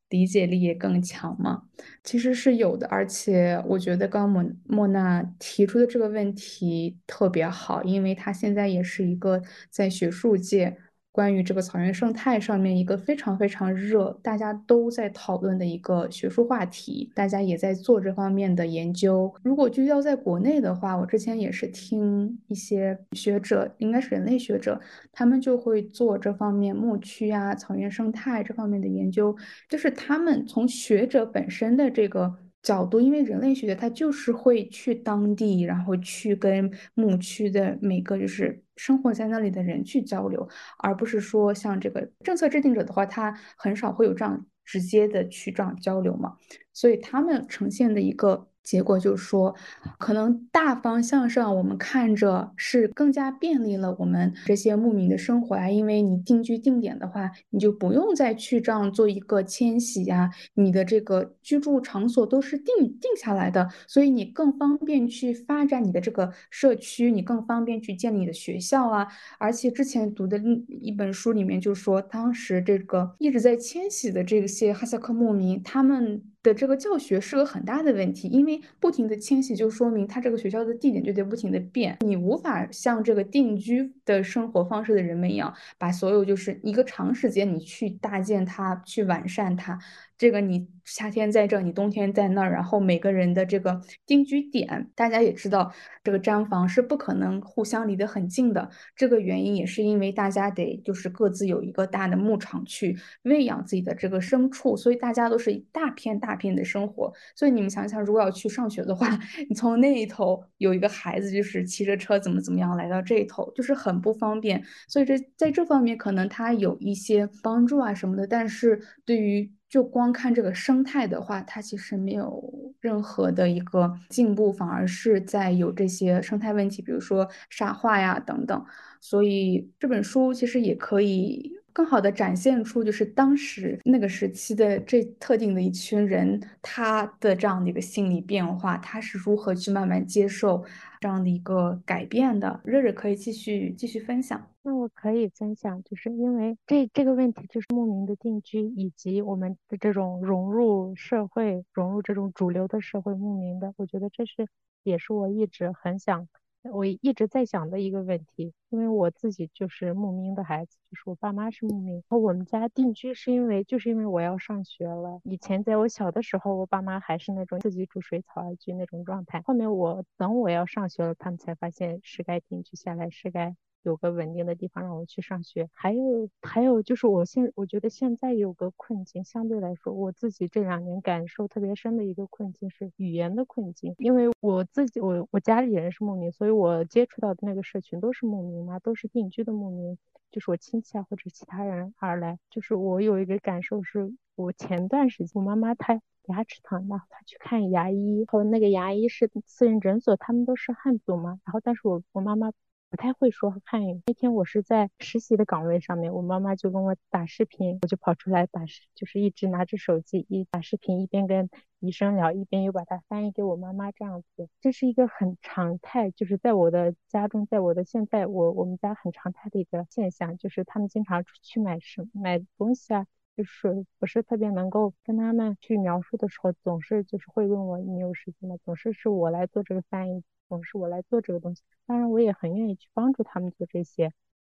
[0.09, 1.63] 理解力也更强嘛，
[2.05, 10.77] 其实是有的，而且我觉得刚莫莫娜提出的这个问题特别好，因为她现在也是一个在学术界。
[11.17, 19.35] 关于这个草原生态上面一个非常非常热，大家都在讨论的一个学术话题，大家也在做这方面的研究。
[19.43, 24.79] 如果聚焦在国内的话，我之前也是听一些学者，应该是人类学者，
[25.11, 29.35] 他们就会做这方面牧区啊、草原生态这方面的研究，
[29.71, 32.37] 就是他们从学者本身的这个。
[32.67, 40.49] 角度，因为人类学它就是会去当地，然后去跟牧区的每个就是生活在那里的人去交流，
[40.79, 46.35] 而不是说像这个政策制定者的话，他很少会有这样直接的去这样交流嘛，
[46.73, 48.49] 所以他们呈现的一个。
[48.67, 49.55] 结果就说，
[49.97, 69.07] 可能大方向上我们看着是更加便利了我们这些牧民的生活啊，因为你定居定点的话，你就不用再去这样做一个迁徙呀，你的这个居住场所都是定定下来的，所以你更方便去发展你的这个社区，你更方便去建立你的学校啊。
[69.39, 76.25] 而且之前读的一本书里面就说，当时这个一直在迁徙的这些哈萨克牧民，他们。
[76.47, 89.77] 的这个教学是个很大的问题，因为不停的迁徙就说明他这个学校的地点就得不停的变，你无法像这个定居的生活方式的人们一样，把所有就是一个长时间你去搭建它，去完善它。
[90.17, 95.73] 这个你夏天在这，你冬天在那儿，然后每个人的这个定居点，大家也知道，
[96.05, 98.71] 这个毡房是不可能互相离得很近的。
[98.95, 107.13] 这个原因也是因为大家得就是各自有一个大的牧场去喂养自己的这个牲畜，所以大家都是一大片大片的生活。
[107.35, 109.09] 所以你们想想，如果要去上学的话，
[109.51, 114.63] 你从那一头有一个孩子，就是骑着车怎么怎么样来到这一头，就是很不方便。
[114.87, 128.63] 所以这在这方面可能它有一些帮助啊什么的，但是对于就光看这个生生态的话，它其实没有任何的一个进步，反而是在有这些生态问题，比如说沙化呀等等。
[129.01, 140.63] 所以这本书其实也可以更好的展现出，就是当时那个时期的这特定的一群人，他的这样的一个心理变化，他是如何去慢慢接受。
[141.01, 144.56] 这样的一个改变的，热热可以继续继续分享。
[144.69, 154.49] 那我可以分享，就是因为这这个问题，就是牧民的定居以及我们的这种融入社会、融入这种主流的社会牧民的，我觉得这是
[154.83, 156.27] 也是我一直很想。
[156.73, 165.21] 我一直在想的一个问题，因为我自己就是牧民的孩子，就是我爸妈是牧民，然后我们家定居是因为就是因为我要上学了。
[165.23, 169.43] 以前在我小的时候，我爸妈还是那种自己煮水草而居那种状态。
[169.43, 173.55] 后面我等我要上学了，他们才发现是该定居下来，是该。
[173.89, 189.97] 有个稳定的地方让我去上学，还有还有就是我现我觉得现在有个困境，相对来说我自己这两年感受特别深的一个困境是语言的困境，因为我自己我我家里人是牧民，所以我接触到的那个社群都是牧民嘛，都是定居的牧民，
[190.33, 202.51] 就是我亲戚啊或者其他人而来，就是我有一个感受是，我前段时间我妈妈她牙齿疼，然后她去看牙医，和那个牙医是私人诊所，他们都是汉族嘛，然后但是我我妈妈。
[202.97, 204.01] 不太会说汉语。
[204.07, 214.49] 那天我是在实习的岗位上面，我妈妈就跟我打视频，我就跑出来打视，就是一直拿着手机一打视频，一边跟医生聊，一边又把它翻译给我妈妈这样子。
[214.63, 223.07] 这是一个很常态，就是在我的家中，在我的现在我我们家很常态的一个现象，就是他们经常出去买什买东西啊，
[223.37, 228.57] 就是不是特别能够跟他们去描述的时候，总是就是会问我你有时间吗？
[228.65, 231.63] 总是是我来做这个翻译，总是我来做这个东西。
[231.87, 234.13] 当然，我也很愿意去帮助他们做这些，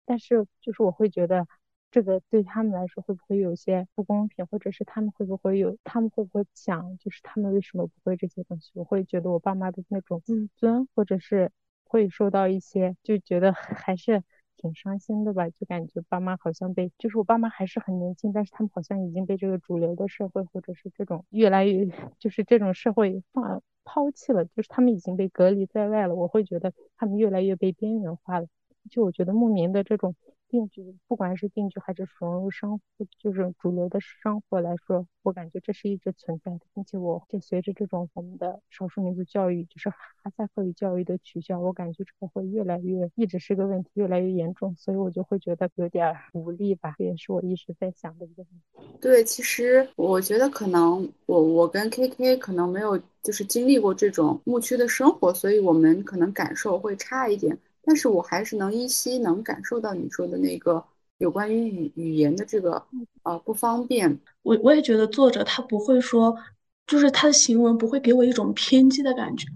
[0.04, 1.46] 但是就是我会觉得。
[1.90, 8.70] 这个对他们来说会不会有些不公平，或者是他们会不会有，他们会不会想，就是他们为什么不会这些东西？
[8.74, 11.50] 我会觉得我爸妈的那种自尊，或者是
[11.84, 14.22] 会受到一些，就觉得 还是
[14.58, 15.48] 挺伤心的吧。
[15.48, 21.86] 就感觉爸妈好像被，就是我爸妈还是很年轻，但是他们好像已经被这个主流的社会，或者是这种越来越，
[22.18, 26.14] 就是这种社会放抛弃了，就是他们已经被隔离在外了。
[26.14, 28.46] 我会觉得他们越来越被边缘化了。
[28.90, 30.14] 就我觉得牧民的这种。
[30.48, 32.82] 定居，不管是定居还是融入生活，
[33.18, 48.98] 就是主流的生活来说，我感觉这是一直存在的，并且我就随着这种我们的少数民族教育，就是哈萨克语教育的取消，我感觉这个会越来越，一直是个问题，越来越严重，所以我就会觉得有点无力吧，这也是我一直在想的一个问题。
[49.00, 57.56] 对，其实我觉得可能我我跟 K K 可能没有就是经历过这种牧区的生活，所以我们可能感受会差一点。
[57.88, 60.84] 但是我还是能依稀能感受到你说的那个
[61.16, 62.86] 有关于语语言的这个
[63.22, 64.20] 呃不方便。
[64.42, 66.36] 我我也觉得作者他不会说，
[66.86, 69.46] 就是他的行文不会给我一种偏激的感觉。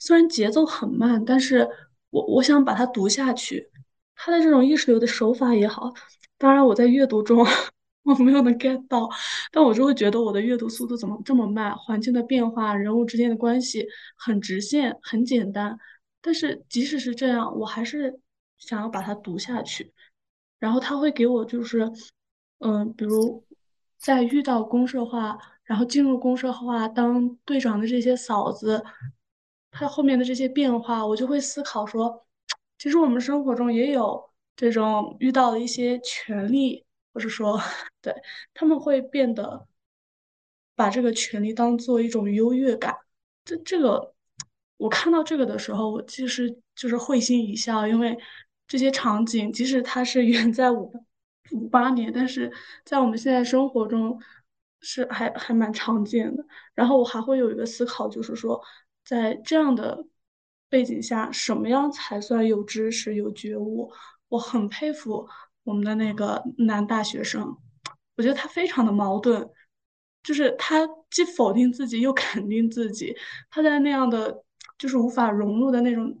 [0.00, 1.68] 虽然节奏很慢，但是
[2.10, 3.70] 我我想把它读下去。
[4.16, 5.94] 他的这种意识流的手法也好，
[6.38, 7.46] 当然我在阅读中
[8.02, 9.08] 我没有能 get 到，
[9.52, 11.76] 但我就会觉得我的阅读速度怎么这么慢？
[11.76, 15.78] 环境的变化，人物之间的关系很直线，很简单。
[16.22, 18.20] 但是即使是这样，我还是
[18.58, 19.92] 想要把它读下去。
[20.58, 21.90] 然后他会给我就是，
[22.58, 23.42] 嗯，比如
[23.96, 28.84] 在遇到公社化，然后进入公社化当队长的这些嫂子，
[29.70, 32.26] 他后面的这些变化，我就会思考说，
[32.78, 37.58] 其实我们生活中也有这种遇到的一些权利，或者说，
[38.02, 38.14] 对
[38.52, 39.66] 他们会变得
[40.74, 42.94] 把这个权利当做一种优越感。
[43.44, 44.14] 这这个。
[44.80, 48.16] 我看到这个的时候，我其实就是会心一笑，因为
[48.66, 50.90] 这些场景，即使它是远在五
[51.52, 52.50] 五八年，但是
[52.82, 54.18] 在我们现在生活中
[54.80, 56.42] 是还还蛮常见的。
[56.74, 58.58] 然后我还会有一个思考，就是说，
[59.04, 60.06] 在这样的
[60.70, 63.92] 背景下，什么样才算有知识、有觉悟？
[64.28, 65.28] 我很佩服
[65.62, 67.54] 我们的那个男大学生，
[68.16, 69.46] 我觉得他非常的矛盾，
[70.22, 73.14] 就是他既否定自己，又肯定自己，
[73.50, 74.42] 他在那样的。
[74.80, 76.18] 就是无法融入的那种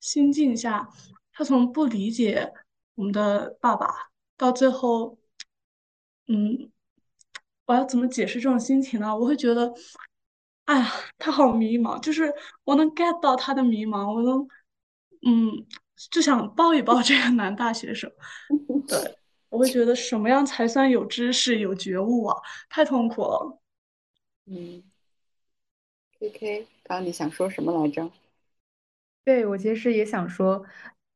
[0.00, 0.90] 心境下，
[1.32, 2.52] 他从不理解
[2.96, 5.16] 我们的爸爸，到最后，
[6.26, 6.72] 嗯，
[7.66, 9.16] 我要怎么解释这种心情呢？
[9.16, 9.72] 我会觉得，
[10.64, 14.48] 哎呀，他好迷茫，就是我能 get 到他的迷茫，我能，
[15.24, 15.64] 嗯，
[16.10, 18.10] 就想抱一抱这个男大学生。
[18.88, 19.16] 对，
[19.50, 22.36] 我会觉得什么样才算有知识、有觉悟啊？
[22.68, 23.60] 太痛苦了。
[24.46, 24.82] 嗯
[26.18, 26.66] ，K K。
[26.90, 28.10] 刚你想说什么来着？
[29.24, 30.64] 对我其实也想说，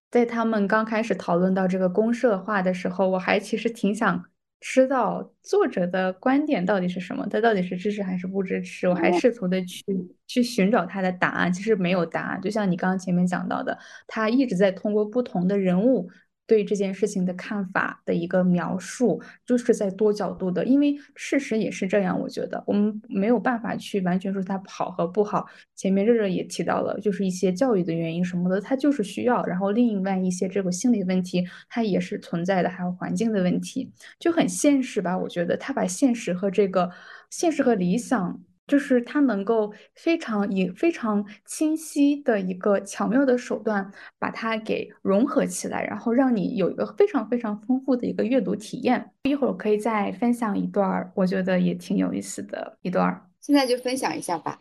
[0.09, 4.25] 在他们刚开始讨论到这个公社化的时候，我还其实挺想
[4.61, 8.87] 知道作者的观点到底是什么，他到底是支持还是不支持？
[8.87, 9.85] 我还试图的去
[10.29, 12.41] 去寻找他的答案，其实没有答案。
[12.41, 16.09] 就像你刚刚前面讲到的，他一直在通过不同的人物。
[16.47, 22.21] 对这件事情的看法的一个描述，就是在多角度的，因为事实也是这样。
[22.21, 25.47] 我觉得我们没有办法去完全说它好和不好。
[25.75, 29.45] 前面热热也提到了，就是一些教育的原因什么的，它就是需要。
[29.45, 35.17] 然后另外一些这个心理问题，它也是存在的，还有环境的问题，就很现实吧。
[35.17, 36.91] 我觉得他把现实和这个
[37.31, 38.41] 现实和理想。
[38.67, 49.13] 就是他能够非常以非常清晰的一个巧妙的手段把它给融合起来，然后让你有一个非常非常丰富的一个阅读体验。
[49.25, 53.31] 一会儿可以再分享一段，我觉得也挺有意思的一段。
[53.41, 54.59] 现在就分享一下吧，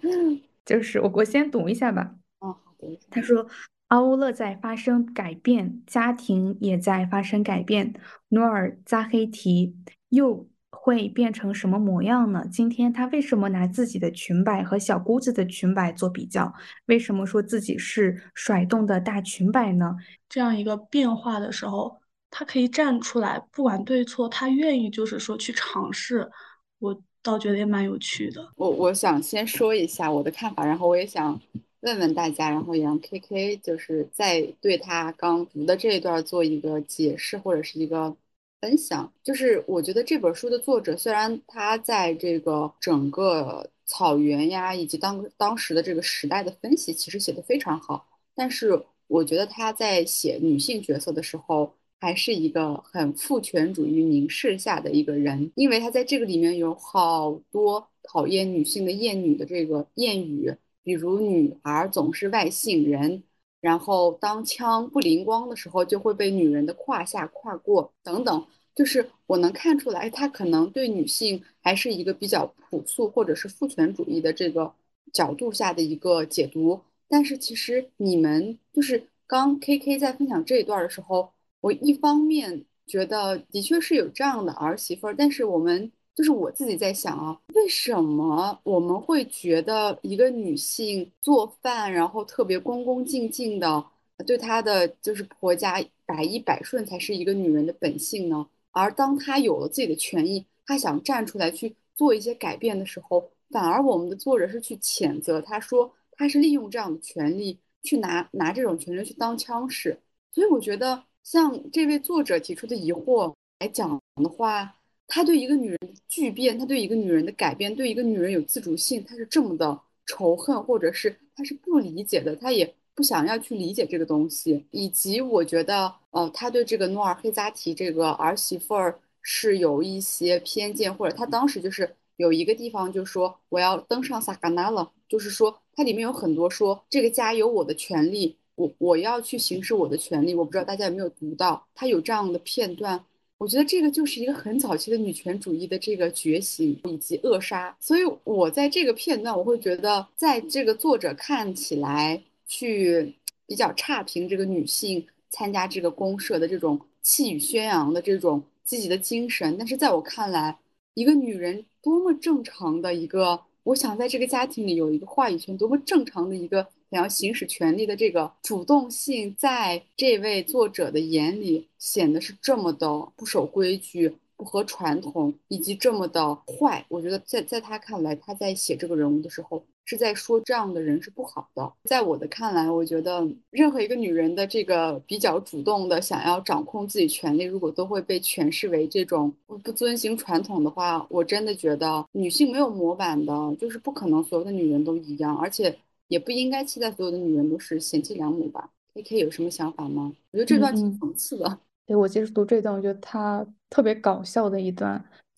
[0.64, 2.14] 就是我我先读一下吧。
[2.38, 2.98] 哦，好的。
[3.10, 3.46] 他说
[3.88, 7.92] ：“阿乌勒在发生改变，家庭也在发生改变。
[8.30, 9.76] 努尔扎黑提
[10.08, 10.48] 又。”
[10.78, 12.44] 会变成什么模样呢？
[12.50, 16.52] 今天他为什么拿自己的裙摆和小姑子的裙摆做比较？
[16.86, 19.96] 为什么说自己是甩动的大裙摆呢？
[20.28, 21.96] 这样一个变化的时候，
[22.30, 26.30] 他可以站出来，不管对错，他愿意就是说去尝试。
[26.78, 28.48] 我倒觉得也蛮有趣的。
[28.56, 31.40] 我我想先说一下我的看法，然后我也想
[31.80, 38.16] 问问大家，然后也让 K K 就是再对他刚读的这一段做一个解释或者是一个。
[38.60, 39.12] 分享。
[39.22, 60.52] 就是，我觉得这本书的作者虽然他在这个整个草原呀，以及当当时的这个时代的分析，其实写的非常好，但是我觉得他在写女性角色的时候，还是一个很父权主义凝视下的一个人，因为他在这个里面有好多讨厌女性的厌女的这个谚语，
[60.82, 63.22] 比如女儿总是外姓人，
[63.66, 74.72] 然后当枪不灵光的时候就会被女人的胯下跨过等等，就是我能看出来，他可能对女性还是一个比较朴素或者是父权主义的这个
[75.12, 81.30] 角度下的一个解读，但是其实你们就是刚 K K 在分享这一段的时候。
[81.62, 93.84] 我一方面觉得的确是有这样的儿媳妇儿，但是我们就是我自己在想啊，为什么我们会觉得一个女性做饭，然后特别恭恭敬敬的，
[94.26, 95.74] 对她的就是婆家
[96.06, 98.48] 百依百顺才是一个女人的本性呢？
[98.70, 110.00] 而当她有了自己的权益，她想站出来去做一些改变的时候，反而我们的作者是去谴责她，说她是利用这样的权利去拿拿这种权利去当枪使，
[110.32, 111.04] 所以我觉得。
[111.26, 114.72] 像这位作者提出的疑惑来讲的话，
[115.08, 115.78] 他对一个女人
[116.08, 124.64] 巨变，他对一个女人的改变，对一个女人有自主性，他是这么的仇恨，或者是他是不理解的，他也不想要去理解这个东西。
[124.70, 138.36] 以及我觉得，呃，他对这个诺尔黑扎提这个儿媳妇儿是有一些偏见，或者他当时就是有一个地方就说我要登上萨嘎纳了，就是说它里面有很多说这个家有我的权利。
[138.56, 143.04] 我我要去行使我的权利，我不知道大家有没有读到，他有这样的片段。
[143.38, 147.76] 我觉得这个就是一个很早期的女权主义的这个觉醒以及扼杀。
[147.78, 153.14] 所以我在这个片段，我会觉得，在这个作者看起来去
[153.46, 160.56] 比较差评这个女性参加这个公社的这种气宇轩昂的这种积极的精神，但是在我看来，
[160.94, 166.66] 一个女人多么正常的一个，我想在这个家庭里有一个话语权，多么正常的一个。
[166.90, 176.84] 想要行使权利的这个主动性，在这位作者的眼里显得是这么的不守规矩、不合传统，以及这么的坏。
[176.88, 181.72] 我觉得在在他看来，他在写这个人物的时候，是在说这样的人是不好的。
[181.84, 195.76] 在我的看来，我觉得任何一个女人的这个比较主动的想要掌控自己权利，如果都会被诠释为这种不不遵循传统的话，我真的觉得女性没有模板的，就是不可能所有的女人都一样，而且。
[196.08, 200.12] 也不应该期待所有的女人都是贤妻良母吧？K K 有什么想法吗？
[200.30, 201.58] 我觉得这段挺讽刺的。
[201.86, 204.92] 对我其实读这段，我觉得他特别搞笑的一段，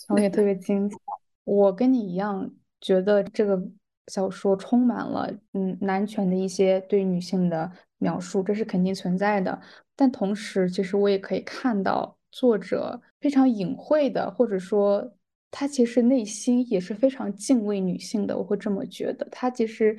[0.06, 0.96] 然后也特别精彩。
[1.44, 2.50] 我跟你一样，
[2.80, 3.62] 觉得这个
[4.06, 9.60] 小说充满了嗯男权的一些对女性的描述，这是肯定存在的。
[9.96, 15.12] 但同时，其实我也可以看到作者非常隐晦的，或者说
[15.50, 18.38] 他其实内心也是非常敬畏女性的。
[18.38, 19.98] 我会这么觉得，他其实。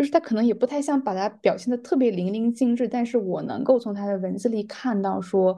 [0.00, 5.54] 就是他可能也不太像把它表现的特别淋漓尽致，但是我能够从他的文字里看到，说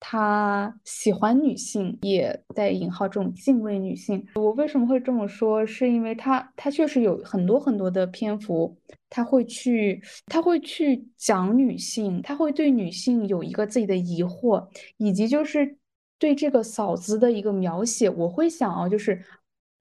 [0.00, 4.26] 他喜欢女性，也在引号这种敬畏女性。
[4.34, 5.64] 我为什么会这么说？
[5.64, 8.76] 是因为他他确实有很多很多的篇幅，
[9.08, 14.66] 他会去他会去讲女性，他会对女性有一个自己的疑惑，
[14.96, 15.78] 以及就是
[16.18, 19.22] 对这个嫂子的一个描写，我会想啊，就是。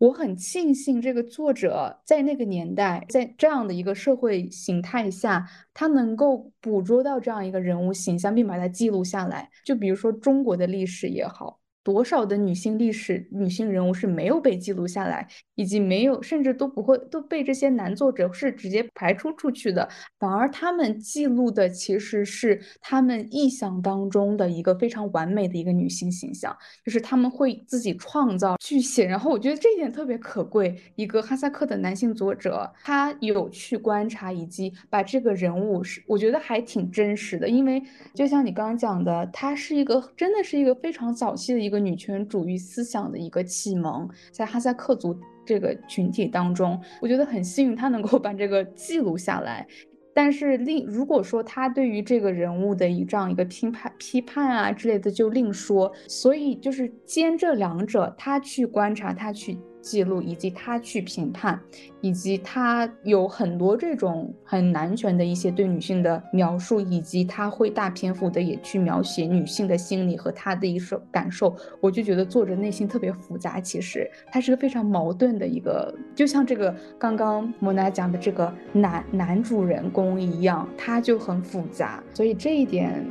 [0.03, 9.49] 我很庆幸这个作者在那个年代，在这样的一个社会形态下，他能够捕捉到这样一个人物形象，并把它记录下来。
[9.63, 11.62] 就比如说中国的历史也好。
[11.83, 19.87] 多少的女性历史、女性人物是没有被记录下来，以及没有，甚至都不会都被这些男作者是直接排除出去的。
[20.17, 26.55] 反而他们记录的其实是他们臆想当中的一个非常完美的一个女性形象，
[26.85, 29.05] 就是他们会自己创造去写。
[29.05, 30.73] 然后我觉得这一点特别可贵。
[30.95, 37.49] 一个哈萨克的男性作者，他有去观察以及把这个人物是，我觉得还挺真实的。
[37.49, 37.83] 因为
[38.15, 41.72] 就像你刚刚讲的，他是一个真的是一个非常早期的一个。
[41.73, 49.65] 一个女权主义思想的一个启蒙，在哈萨克族这个群体当中，我觉得很幸运，他能够 把这个记录下来。
[50.13, 55.91] 但是另如果说他对于这个人物的一这样一个批判、批判啊之类的，就另说。
[56.07, 59.57] 所以就是兼这两者，他去观察，他去。
[59.83, 61.59] 记录以及他去评判，
[61.99, 71.53] 以及他有很多这种很男权的一些对女性的描述，以及他会大篇幅的也去描写女性的心理和他的一首感受。
[71.81, 82.01] 我就觉得作者内心特别复杂，其实他是个非常矛盾的一个，就像这个刚刚莫娜讲的这个男男主人公一样，他就很复杂。
[82.13, 83.05] 所以这一点。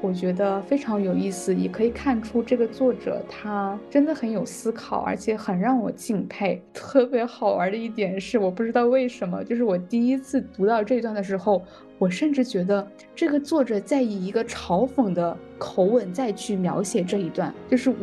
[0.00, 6.62] 我觉得非常有意思，也可以看出这个作者他真的很有思考，而且很让我敬佩。
[6.72, 11.64] 特别好玩的一点是，我不知道为什么，就是我第一次读到这一段的时候，
[11.98, 17.96] 我甚至觉得这个作者在以一个嘲讽的口吻再去描写这一段，就是我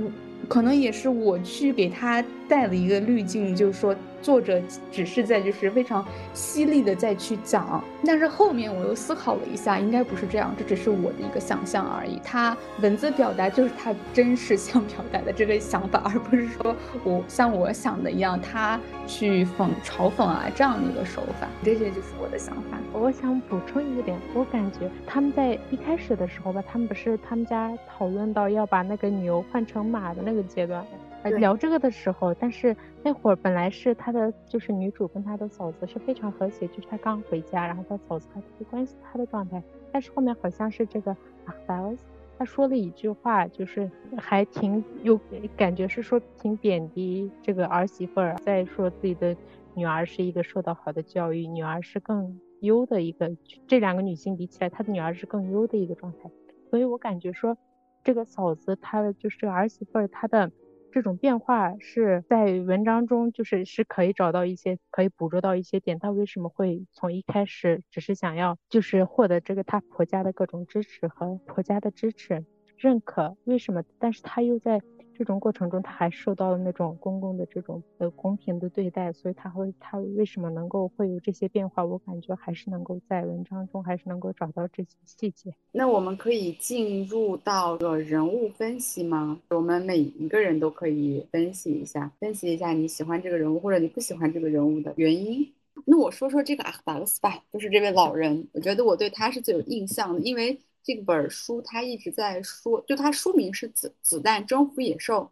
[0.49, 3.95] 可能也是我去给他带了一个滤镜，就是说。
[4.21, 4.59] 作者
[4.91, 12.19] 只是在就是非常犀利的再去讲，但是后面我又思考了一下，应该不是这样，这只是我的一个想象而已。
[12.23, 21.47] 他文字表达就是他真实想表达的这个想法，而不是说我像我想的一样，他去讽嘲讽啊这样的一个手法。
[21.63, 22.79] 这些就是我的想法。
[22.93, 30.83] 我想补充一个点，我感觉他们在一开始的时候吧，他们不是他们家讨论到要把那个牛换成马的那个阶段。
[31.31, 39.61] 聊这个的时候，但是那会儿本来是他的，就是女主跟他的嫂子是非常和谐，就是他刚回家，然后他嫂子还特别关心他的状态。
[39.91, 41.15] 但是后面好像是这个
[41.45, 42.05] 阿达斯，
[42.37, 45.19] 他说了一句话，就是还挺有
[45.55, 49.35] 感觉，是说挺贬低这个儿媳妇儿，在说自己的
[49.73, 53.31] 女儿是一个受到好的教育，女儿是更优的一个，
[53.67, 56.29] 这两个女性比起来，她的女儿是更优的一个状态。
[56.69, 57.57] 所以我感觉说，
[58.03, 60.51] 这个嫂子她的就是这个儿媳妇儿，她的。
[60.95, 65.99] 这种变化是在文章中，就是是可以找到一些，可以捕捉到一些点。
[65.99, 72.45] 他为什么会从一开始只是想要，就是获得这个他婆家的各种支持和婆家的支持、
[72.77, 73.35] 认可？
[73.43, 73.83] 为什么？
[73.99, 74.79] 但是他又在。
[75.17, 81.83] 这种过程中，他还受到了那种公共的这种呃公平的对待，所以他会他为什么能够会有这些变化？
[81.85, 85.53] 我感觉还是能够在文章中还是能够找到这些细节。
[85.71, 89.39] 那我们可以进入到个人物分析吗？
[89.49, 95.49] 我们每一个人都可以分析一下，分析一下你喜欢这个人物或者你不喜欢这个人物的原因。
[95.85, 100.59] 那我说说这个阿达克斯吧，就是这位老人，我觉得我对他是最有印象的，因为。
[100.85, 105.31] 这本书他一直在说，就他书名是《子子弹征服野兽》，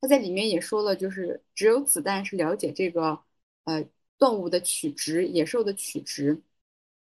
[0.00, 3.18] 他在里面也说了，就是只有子弹是了解这个
[3.64, 3.84] 呃
[4.18, 6.40] 动物的取值，野兽的取值。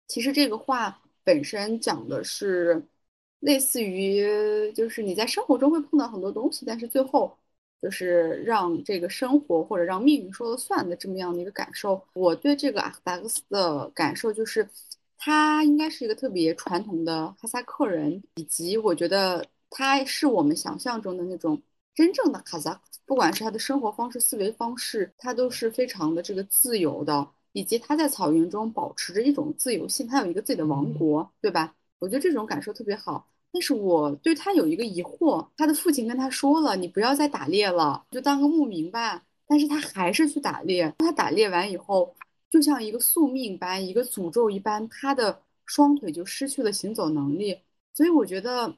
[0.07, 2.81] 其实这个话本身讲的是
[3.39, 7.37] 类似于，就是你在生活中会碰到很多东西，但是最后
[7.81, 12.01] 就是让这个生活或者让命运说了算的这么样的一个感受。
[12.13, 14.65] 我对这个阿克达克斯的感受就是。
[15.21, 21.61] 他应该是一个特别传统的哈萨克人，以及我觉得他是我们想象中的那种
[21.93, 31.75] 真正的哈萨克，不管是他的生活方式、思维方式，他都是非常的这个自由的，以及他在草原中保持着一种自由性，他有一个自己的王国，对吧？
[31.99, 33.27] 我觉得这种感受特别好。
[33.51, 39.21] 但是我对他有一个疑惑，他的父亲跟他说了，你不要再打猎了，就当个牧民吧。
[39.45, 42.15] 但是他还是去打猎，他打猎完以后。
[42.49, 47.61] 就像一个宿命般，一个诅咒一般，他的双腿就失去了行走能力。
[47.93, 48.77] 所以我觉得，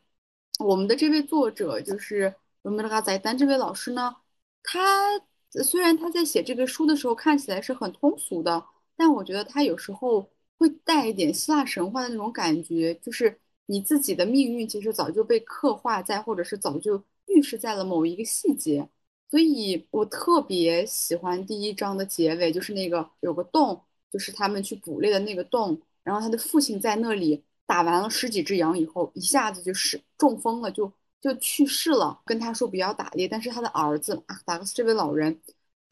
[0.60, 4.16] 我们的这位作者就是文梅拉在丹这位老师呢，
[4.64, 5.20] 他
[5.64, 8.66] 虽然他在写这个书的时候看起来是很通俗的，
[8.96, 18.90] 但我觉得他有时候会带一点希腊神话的那种感觉，就是你自己的命运其实早就被刻画在，或者是早就预示在了某一个细节。
[19.32, 25.82] 所以我特别喜欢第一章的结尾，就是那个有个洞，就是他们去捕猎的那个洞。
[26.04, 32.20] 然后他的父亲在那里打完了十几只羊以后，一下子就是中风了，就就去世了。
[32.26, 35.40] 跟他说不要打猎，但是他的儿子阿达克斯这位老人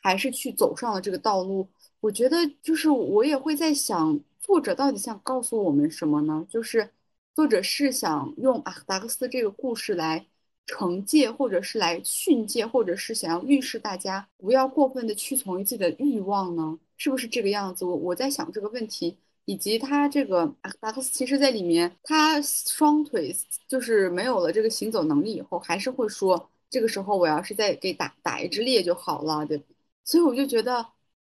[0.02, 1.66] 还是去走上了这个道路。
[2.02, 6.46] 我觉得就是我也会在想，作者到底想告诉我们什么呢？
[6.50, 6.90] 就是
[7.34, 10.28] 作者是想用阿达克斯这个故事来。
[10.70, 16.78] 惩戒，或者是来训诫，或者是想要预示大家不要过分的屈从于自己的欲望呢？
[16.96, 17.84] 是不是这个样子？
[17.84, 23.36] 我我在想这个问题，以及他这个阿达克斯，其实在里面，他双腿
[23.68, 29.60] 就是没有了这个行走能力以后，还是会说，这个时候我要是再给打打一只猎就好了，对。
[30.04, 30.86] 所以我就觉得，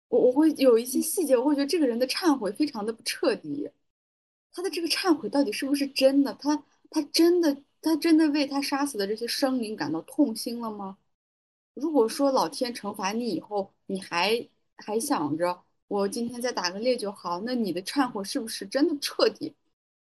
[0.08, 3.68] 我我会有一些细节，我会觉得这个人的忏悔非常的不彻底，
[4.52, 6.32] 他的这个忏悔到底是不是真的？
[6.34, 7.56] 他他真的？
[7.84, 10.96] 他真的为他杀死的这些生灵感到痛心了吗？
[11.74, 19.54] 如果说老天惩罚你以后，你还还想着我今天再打个猎就好，那你的忏悔是不是真的彻底？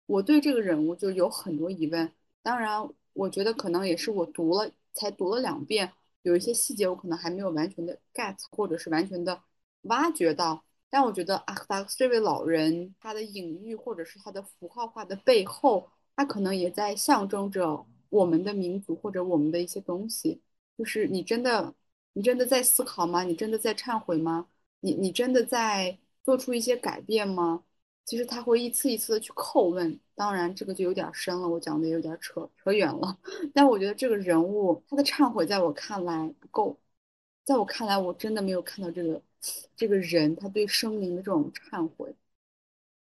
[0.06, 2.10] 我对这个人物就有很多疑问。
[2.42, 9.42] 当然，我觉得可能也是我读了才读了两遍，有一些细节我可能还没有完全的 get，或者是完全的
[9.82, 10.64] 挖掘到。
[10.88, 15.90] 但我觉得阿克达斯这位老人，他的隐喻或者是他的符号化的背后。
[16.16, 20.40] 它可能也在象征着我们的民族或者我们的一些东西，
[20.76, 21.74] 就是你真的，
[22.14, 23.22] 你真的在思考吗？
[23.22, 24.48] 你真的在忏悔吗？
[24.80, 27.62] 你你真的在做出一些改变吗？
[28.04, 33.18] 其实他会一次一次的去叩问，当然这个就有点深了，我讲的有点扯扯远了。
[33.52, 36.78] 但我觉得这个人物他的忏悔在我看来不够，
[37.44, 39.20] 在我看来我真的没有看到这个
[39.74, 42.14] 这个人他对生命的这种忏悔，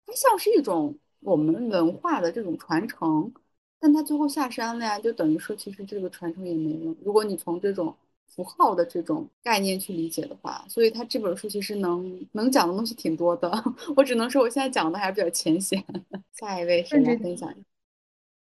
[0.05, 3.33] 他像是一种我们文化的这种传承，
[3.79, 6.95] 但他最后下山了呀，就等于说其实这个传承也没了。
[7.03, 7.95] 如果你从这种。
[8.25, 13.51] 符号的这种概念去理解的话，所以他这本书其实能能讲的东西挺多的。
[13.95, 15.83] 我只能说我现在讲的还是比较浅显。
[16.33, 17.53] 下一位，甚至分享。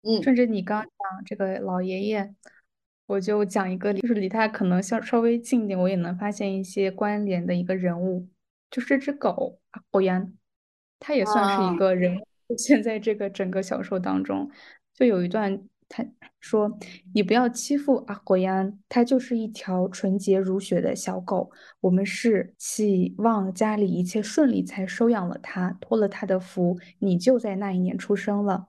[0.01, 2.35] 嗯，顺着你刚讲这个老爷爷，
[3.05, 8.27] 我就讲一个，就是离他可能稍稍微近一点，我也能发现一些关联的一个人物，
[8.71, 10.33] 就是这只狗阿火烟，
[11.01, 12.27] 它也算是一个人物，
[12.57, 14.51] 现在这个整个小说当中，
[14.95, 15.63] 就有一段。
[15.95, 16.03] 他
[16.41, 16.79] 说
[17.13, 21.51] ：“你不要欺负阿火安，它就是一条纯洁如雪的小狗。
[21.81, 28.69] 我们是希望家里一切顺利才收养了它，托了他的福，你就在那一年出生了。”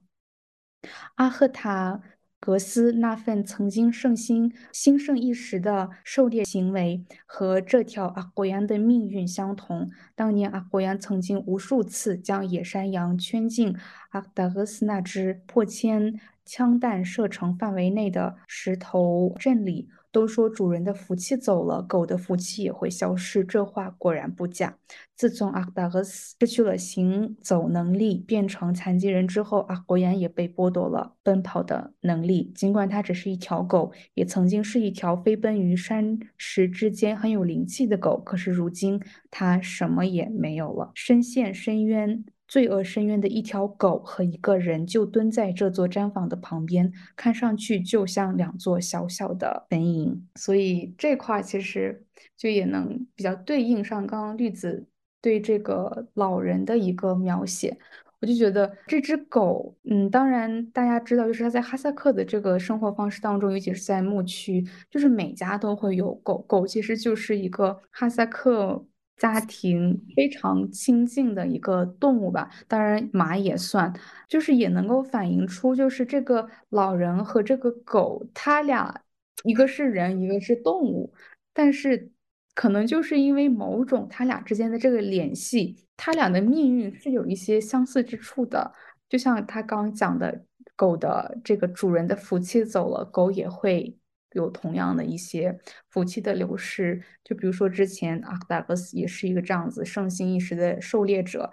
[1.15, 2.01] 阿赫塔。
[2.45, 9.89] 格斯那份曾经盛兴兴盛一时的狩猎行为，和这条阿火羊的命运相同。
[10.13, 13.73] 当年阿火羊曾经无数次将野山羊圈进
[14.09, 19.87] 阿达格斯那只破千枪弹射程范围内的石头阵里。
[20.13, 23.43] 都说主人的福气走了，狗的福气也会消失。
[23.43, 24.77] 这话果然不假。
[25.15, 32.51] 自从阿达格斯失去了行走能力，变成残疾人之后，阿国岩也被剥夺了奔跑的能力。
[32.55, 39.01] 尽管它只是一条狗，也曾经是一条飞奔于山石之间很有灵气的狗，可是如今
[39.31, 42.23] 它什么也没有了，深陷深渊。
[42.53, 50.21] 罪恶深渊的一条狗和一个人就蹲在这座毡房的旁边，看上去就像两座小小的坟茔。
[50.35, 52.05] 所以这块其实
[52.37, 54.85] 就也能比较对应上刚刚绿子
[55.19, 57.75] 对这个老人的一个描写。
[58.21, 68.85] 我就觉得这只狗，嗯，当然大家知道，就是它在哈萨克的这个生活方式当中，尤其是在牧区，就是每家都会有狗狗，其实就是一个哈萨克。
[69.17, 73.93] 家庭非常亲近的一个动物吧，当然马也算，
[74.27, 79.03] 就是也能够反映出，就是这个老人和这个狗，他俩
[79.43, 81.13] 一个是人，一个是动物，
[81.53, 82.11] 但是
[82.53, 88.73] 可能就是因为某种他俩之间的这个联系，他俩的命运是有一些相似之处的，
[89.07, 90.43] 就像他刚讲的，
[90.75, 93.97] 狗的这个主人的福气走了，狗也会。
[94.33, 95.57] 有同样的一些
[95.89, 101.51] 福气的流失，就比如说之前阿克达格斯也是一个这样子盛行一时的狩猎者，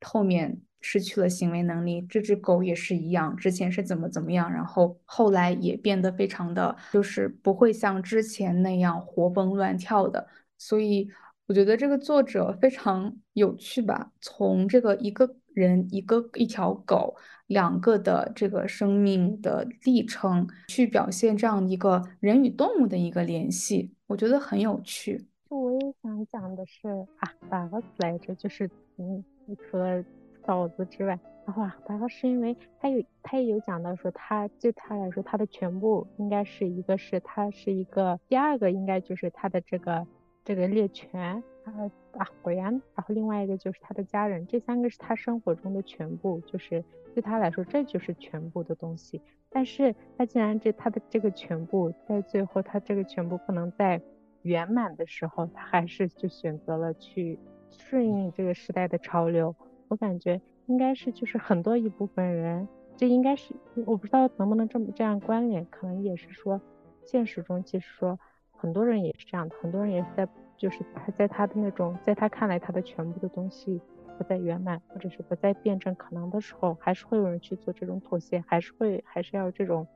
[0.00, 2.00] 后面失去了行为能力。
[2.02, 10.26] 这只狗也是一样，之前是怎么怎么样，然后后来也变得非常的，就是不会像之前那样活蹦乱跳的。
[10.56, 11.08] 所以
[11.46, 17.16] 我觉得这个作者非常有趣吧，从这个一个人一个一条狗。
[17.50, 25.26] 两个的这个生命的历程，去表现这样一个人与动物的一个联系，我觉得很有趣。
[25.48, 26.88] 就我也想讲的是
[27.18, 29.24] 啊，达格斯来着，就是嗯，
[29.68, 30.04] 除了
[30.46, 40.06] 嫂子之外，然后啊，达格是因为他有他也有讲到说，他对他来说，他的全部应该是一个是他是一个，第二个应该就是他的这个
[40.44, 41.72] 这个猎犬，啊
[42.16, 46.84] 啊果然，然后另外一个就是他的家人，这三个是他生活中的全部，就是。
[47.12, 49.20] 对他来说，这就是全部的东西。
[49.48, 54.00] 但是他竟然这他的这个全部在最后，他这个全部不能再
[54.42, 57.36] 圆满的时候，他还是就选择了去
[57.68, 59.52] 顺应这个时代的潮流。
[59.88, 63.52] 我感觉应该是就是很多一部分人，这应该是
[63.86, 66.60] 我不知道能不能这么这样关联，可能也是说
[67.04, 68.16] 现实中其实说
[68.52, 70.28] 很多人也是这样的，很多人也是在
[70.60, 73.80] 就是他在他的那种在他看来他的全部的东西。
[74.18, 79.86] 不再圆满，或者是不再辩证可能的时候，还是会有人去做这种妥协，还是会还是要这种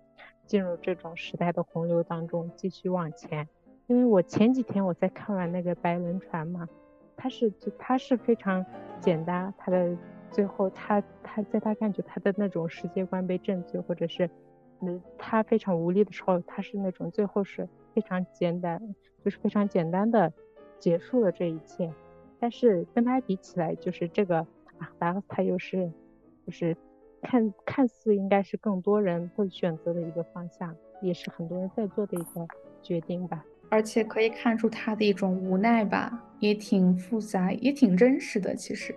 [0.47, 3.47] 进入这种时代的洪流当中继续往前。
[3.87, 6.67] 因为我前几天我在看完那个白轮船嘛，
[7.19, 8.65] 它是就它是非常
[8.99, 9.95] 简单，它的
[10.31, 14.31] 最后他他在他感觉他的那种世界观被震碎，或者是
[14.81, 18.81] 嗯他非常无力的时候，他是那种最后是非常简单，
[19.23, 20.33] 就是非常简单的
[20.79, 21.93] 结束了这一切。
[22.41, 24.39] 但是跟他比起来，就是这个
[24.79, 25.91] 啊，达他又是，
[26.47, 26.77] 就是
[27.22, 32.47] 看看似应该是更多人会选择的一个方向，也是很多人在做的一个
[32.83, 33.45] 决定吧。
[33.70, 38.55] 而且可以看出他的一种无奈吧，也挺复杂，也挺真实的。
[38.55, 38.95] 其实，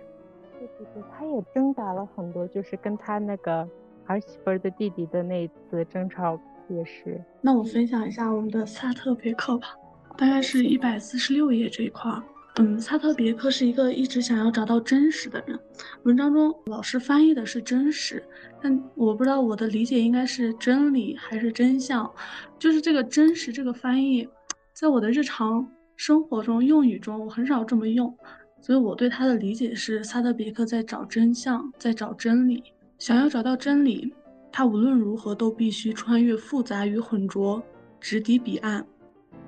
[0.58, 3.66] 对对对，他也挣扎了很多，就是跟他那个
[4.04, 7.18] 儿媳妇的弟弟的那一次争吵也是。
[7.40, 9.74] 那我分享一下我们的萨特别克吧，
[10.18, 12.20] 大概是一百四十六页这一块儿。
[12.56, 15.56] 嗯，萨特别克是一个一直想要找到真实的人。
[16.02, 18.20] 文章中老师翻译的是真实，
[18.60, 22.12] 但我不知道我的理解应该是真理还是真相。
[22.58, 24.28] 就是这个真实这个翻译，
[24.74, 25.64] 在我的日常
[25.94, 28.12] 生活中用语中，我很少这么用。
[28.60, 32.60] 所以我对他的理解是，萨特别克在找真相，在找真理。
[32.98, 34.12] 想要找到真理，
[34.50, 37.62] 他无论如何都必须穿越复杂与浑浊，
[38.00, 38.84] 直抵彼岸。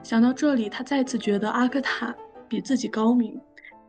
[0.03, 2.15] 想到这里，他再次觉得阿克坦
[2.49, 3.41] 比自己高明，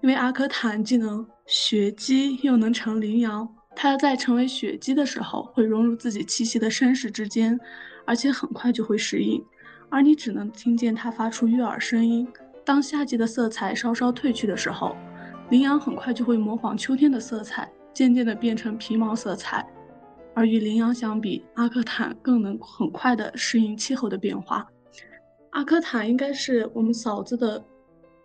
[0.01, 3.47] 因为阿克坦既能血姬，又能成羚羊。
[3.76, 7.57] 他在成为血姬的时候，会融入自己气息的身世之间，
[8.05, 9.43] 而且很快就会适应。
[9.89, 12.28] 而你只能听见它发出悦耳声音。
[12.64, 14.95] 当夏季的色彩稍稍褪去的时候，
[15.49, 19.66] 羚羊很快就会模仿秋天的色彩，渐渐地变成皮毛色彩。
[20.34, 24.68] 而与羚羊相比，阿克坦更能很快地适应气候的变化。
[25.52, 27.64] 阿克坦应该是我们嫂子的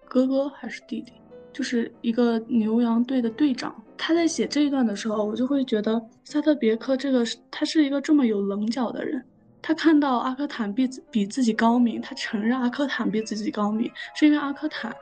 [0.08, 1.12] 哥哥还是弟弟？
[1.52, 3.74] 就是一个牛羊队的队长。
[3.96, 9.24] 他在写这一段的时候，我就会觉得萨特别克这个他是一个这么有棱角的人。
[9.60, 14.94] 他看到阿克坦比比自己高明，他承认阿克坦比自己高明，是因为阿克坦，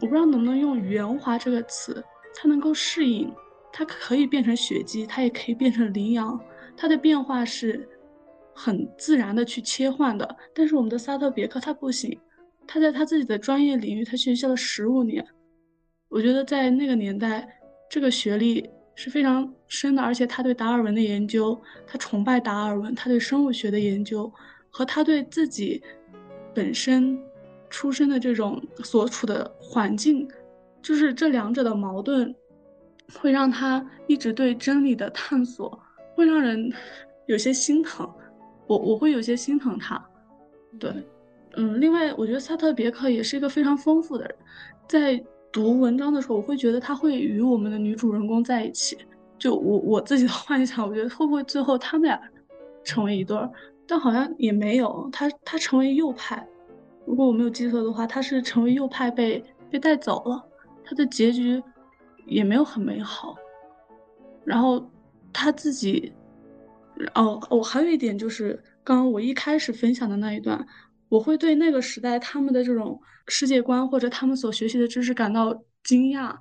[0.00, 2.04] 我不知道能不能用圆滑这个词，
[2.36, 3.32] 他能够适应，
[3.72, 6.38] 他可以变成雪姬，他也可以变成羚羊，
[6.76, 7.88] 他的变化是。
[8.54, 12.18] 很自然的去切换的，但是我们的萨特别克他不行，
[12.66, 15.26] 他在他自己的专业领域，他学习了十五年，
[16.08, 24.32] 我觉得在那个年代，这个学历是非常深的，而且他对达尔文的研究，他崇拜达尔文，他对生物学的研究
[24.70, 25.82] 和他对自己
[26.54, 27.18] 本身
[27.68, 30.28] 出身的这种所处的环境，
[30.80, 32.32] 就是这两者的矛盾，
[33.14, 35.76] 会让他一直对真理的探索，
[36.14, 36.72] 会让人
[37.26, 38.08] 有些心疼。
[38.66, 40.02] 我我会有些心疼他，
[40.78, 40.90] 对，
[41.56, 44.34] 嗯，另外我觉得萨特别克也是一个非常丰富的人，
[44.88, 48.96] 在读文章的时候，我会觉得他会与我们的女主人公在一起，
[49.38, 52.18] 就我我自己的幻想，我觉得会不会最后他们俩
[52.82, 53.50] 成为一对儿，
[53.86, 56.46] 但好像也没有，他他成为右派，
[57.04, 60.42] 如果我没有记错的话，他是成为右派被被带走了，
[60.84, 61.62] 他的结局
[62.26, 63.36] 也没有很美好，
[64.42, 64.84] 然后
[65.32, 66.12] 他自己。
[67.14, 70.66] 哦，我还有一点就是，刚刚我一开始分享的那一段，
[71.08, 76.36] 我会对那个时代他们的这种世界观或者他们所学习的知识感到惊讶。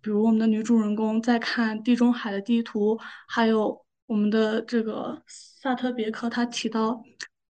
[0.00, 2.96] 比如我们的女主人公在看地中海的地图，
[3.26, 7.02] 还有我们的这个萨特别克，他提到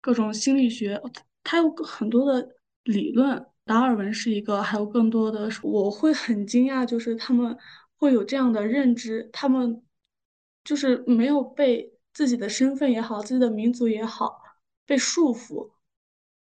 [0.01, 1.01] 各种心理学，
[1.43, 2.49] 他有很多的
[2.83, 3.45] 理论。
[3.63, 7.57] 达尔文是一个，还有更多的，我会很惊讶，就是他们
[7.95, 9.81] 会有这样的认知，他们
[10.65, 11.90] 就是没有被。
[12.13, 14.41] 自己的身份也好，自己的民族也好，
[14.85, 15.71] 被束缚，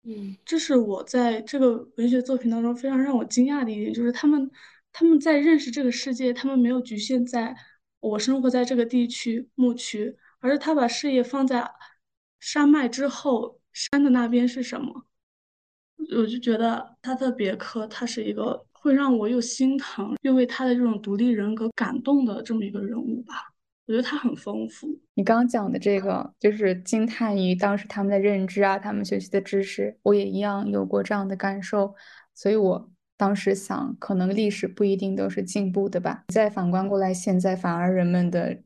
[0.05, 4.51] 嗯，这是我在这个文学作品当中非常让我惊讶的一点，就是他们
[4.93, 7.55] 他们在认识这个世界，他们没有局限在
[8.01, 11.71] 我生活在这个地区牧区，而是他把视野放在
[12.41, 15.05] 山脉之后，山的那边是什么？
[16.17, 23.53] 我就觉得他特别克，他是一个会让我又心疼又为他的这种独立人格感动的这么一个人物吧。
[23.89, 24.87] 我觉得它很丰富。
[25.15, 31.95] 你刚刚讲的这个，就是惊叹于当时他们的认知啊，他们学习的知识，我也一样有过这样的感受。
[32.35, 36.25] 所以我当时想，可能历史不一定都是进步的吧。
[36.29, 38.59] 再反观过来，现在反而人们的，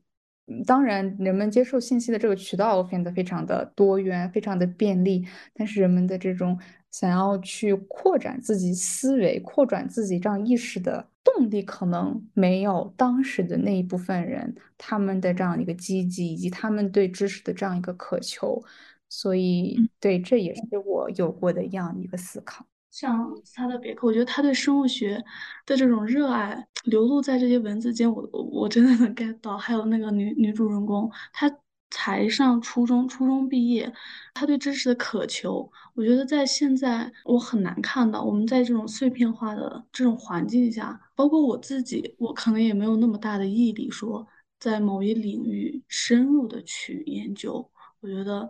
[0.67, 6.59] 当然人们接受信息的这个渠道变得非常的多元，非常的便利，但是人们的这种。
[6.91, 18.61] 想要去扩展自己思维、扩展自己这样意识的动力，可能没有当时的那一部分人他们的这样一个积极，以及他们对知识的这样一个渴求。
[19.09, 22.65] 所以，对，这也是我有过的一样一个思考。
[22.91, 25.23] 像萨特别克，我觉得他对生物学
[25.65, 29.57] 的这种热爱流露在这些文字间，我我真的能 get 到。
[29.57, 31.49] 还有那个女女主人公，她。
[31.93, 33.93] 才上初中，初中毕业，
[34.33, 38.23] 他对知识的渴求，我觉得在现在我很难看到。
[38.23, 44.27] 我们在这种碎片化的这种环境下，包括我自己，我可能也没有那么大的毅力，说
[44.59, 47.69] 在某一领域深入的去研究。
[48.01, 48.49] 我觉得。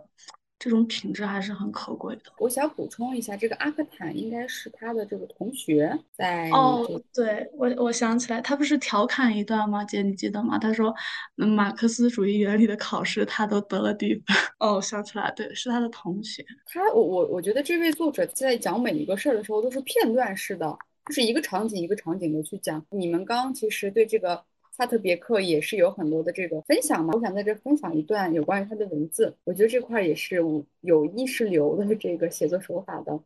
[0.64, 2.22] 这种品质还是很可贵的。
[2.38, 6.48] 我想补充一下，这个阿克坦应该是他的这个同学在。
[6.48, 9.84] 哦，对我我想起来，他不是调侃一段吗？
[9.84, 10.58] 姐，你记得吗？
[10.58, 10.94] 他说，
[11.34, 14.24] 马克思主义原理的考试他都得了低分。
[14.58, 16.42] 哦，想起来，对，是他的同学。
[16.64, 22.82] 他，我我我觉得这位作者在讲每一个事儿的时候都是片段式的，就是一个场景一个场景的去讲。
[22.88, 24.42] 你们刚其实对这个。
[24.76, 30.34] 萨特别克也是有很多的这个分享嘛，我想在这分享一段有关于他的文字，我觉得这块也是
[30.80, 33.20] 有意识流的这个写作手法的。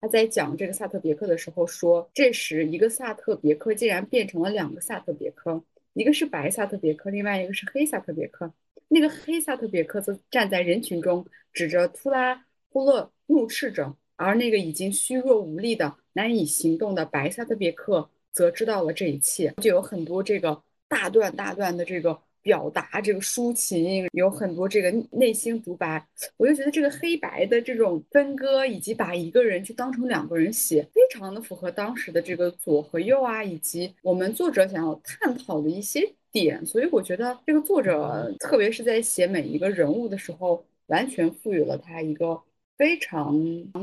[0.00, 5.60] 他在讲这个萨特别克的时候说，这时一个萨特别克竟然变成了两个萨特别克，
[5.94, 8.52] 一个是白萨特别克，另外一个是黑萨特别克。
[8.86, 20.62] 那个黑萨特别克则站在人群中，指着图拉呼勒怒斥着，而那个已经虚弱无力的、难以行动的白萨特别克则知道了这一切，就有很多这个
[20.92, 22.18] 大段大段的这个。
[22.44, 26.04] 表达这个抒情有很多这个内心独白，
[26.36, 36.66] 我就觉得这个黑白的这种分割，以及把一个人去当成两个人写，非常的符合当时的这个左和右啊，以及我们作者想要探讨的一些点。
[36.66, 42.42] 所以我觉得这个作者，特别是在写每一个人物的时候，完全赋予了他一个
[42.76, 43.32] 非常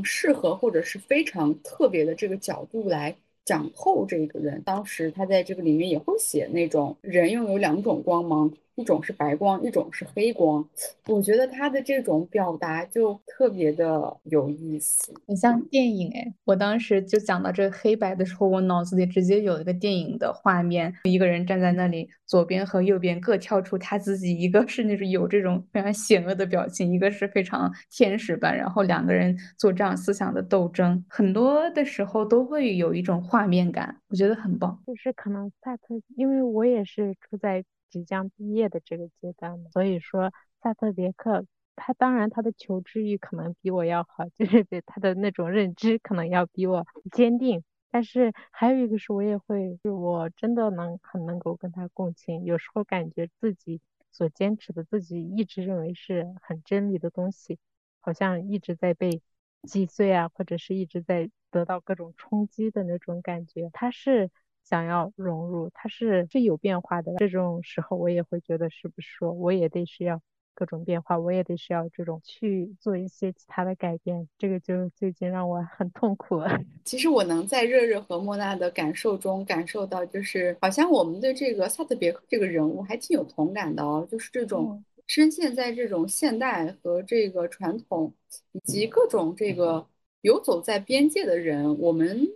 [0.03, 3.15] 适合或者是非常特别的这个角度来。
[3.49, 8.53] 讲透这个人，当时他在这个里面也会写那种人拥有两种光芒。
[8.79, 10.65] 一种是白光，一种是黑光。
[11.07, 16.33] 我觉得他的这种表达就特别的有意思，很像电影哎。
[16.45, 34.81] 我当时就讲到这黑白的时候，我脑子里直接有一个电影的画面，一个人站在那里，左边和右边各跳出他自己，一个是那种有这种非常险恶的表情，一个是非常天使般，然后两个人做这样思想的斗争，很多的时候都会有一种画面感，我觉得很棒。
[34.87, 37.65] 就是可能萨特，因为我也是住在。
[37.89, 40.31] 即将毕业的这个阶段所以说
[40.61, 47.63] 萨特别克他当然他的求知欲可能比我要好， 就是对他的那种认知可能要比我坚定。
[47.91, 52.43] 但是还有一个是我也会，就我真的能很能够跟他共情。
[52.43, 53.79] 有时候感觉自己
[54.11, 57.57] 所坚持的，自己一直认为是很真理的东西，
[58.01, 59.21] 好像一直在被
[59.63, 63.69] 击碎啊，或者是一直在得到各种冲击的那种感觉。
[63.71, 64.29] 他是。
[64.69, 67.15] 想要融入，它是是有变化的。
[67.17, 70.21] 这种时候，我也会觉得，是不是说我也得需要
[70.53, 74.29] 各种变化，我也得需要这种去做一些其他的改变。
[74.37, 76.39] 这个就最近让我很痛苦。
[76.85, 84.07] 其实我能在热热和莫娜的感受中感受到，就是好像我们对这个萨特别克这个人物还挺有同感的哦。
[84.07, 88.13] 就是这种深陷在这种现代和这个传统
[88.51, 89.87] 以及各种这个
[90.21, 92.27] 游走在边界的人，我们。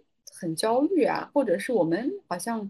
[0.44, 2.70] 很焦虑啊，或者是我们好像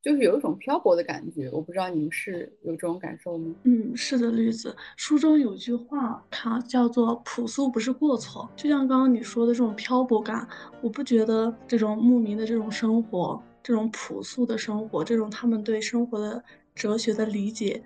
[0.00, 3.54] 就是有一种漂泊的感觉，我不知道你们是有这种感受吗？
[3.64, 4.74] 嗯，是的，绿子。
[4.96, 8.48] 书中有句话，它叫做“朴素不是过错”。
[8.56, 10.48] 就像刚刚你说的这种漂泊感，
[10.80, 16.42] 我不觉得这种牧民的这种生活，这种朴素的生活，这种他们对生活的
[16.74, 17.80] 哲学的理解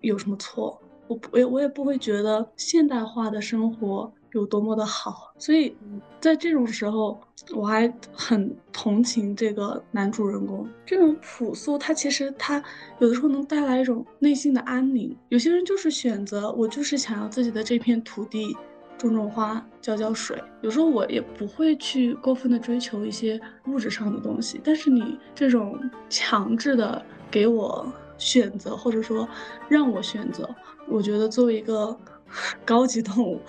[0.00, 0.80] 有什么错？
[1.06, 4.12] 我我也我也不会觉得现代化的生活。
[4.36, 5.74] 有多么的好，所以
[6.20, 7.18] 在这种时候，
[7.54, 10.68] 我还很同情这个男主人公。
[10.84, 12.62] 这种朴素，他其实他
[12.98, 15.16] 有的时候能带来一种内心的安宁。
[15.30, 18.54] 有些人就是选择，我就是想要自己的这片土地
[18.98, 20.38] 种种花、浇浇水。
[20.60, 25.80] 有时候我也不会去过分的追求一些物质上的东西，但是你这种
[26.10, 29.26] 强制的给我选择，或者说
[29.66, 30.46] 让我选择，
[30.86, 31.98] 我觉得作为一个
[32.66, 33.40] 高级动物。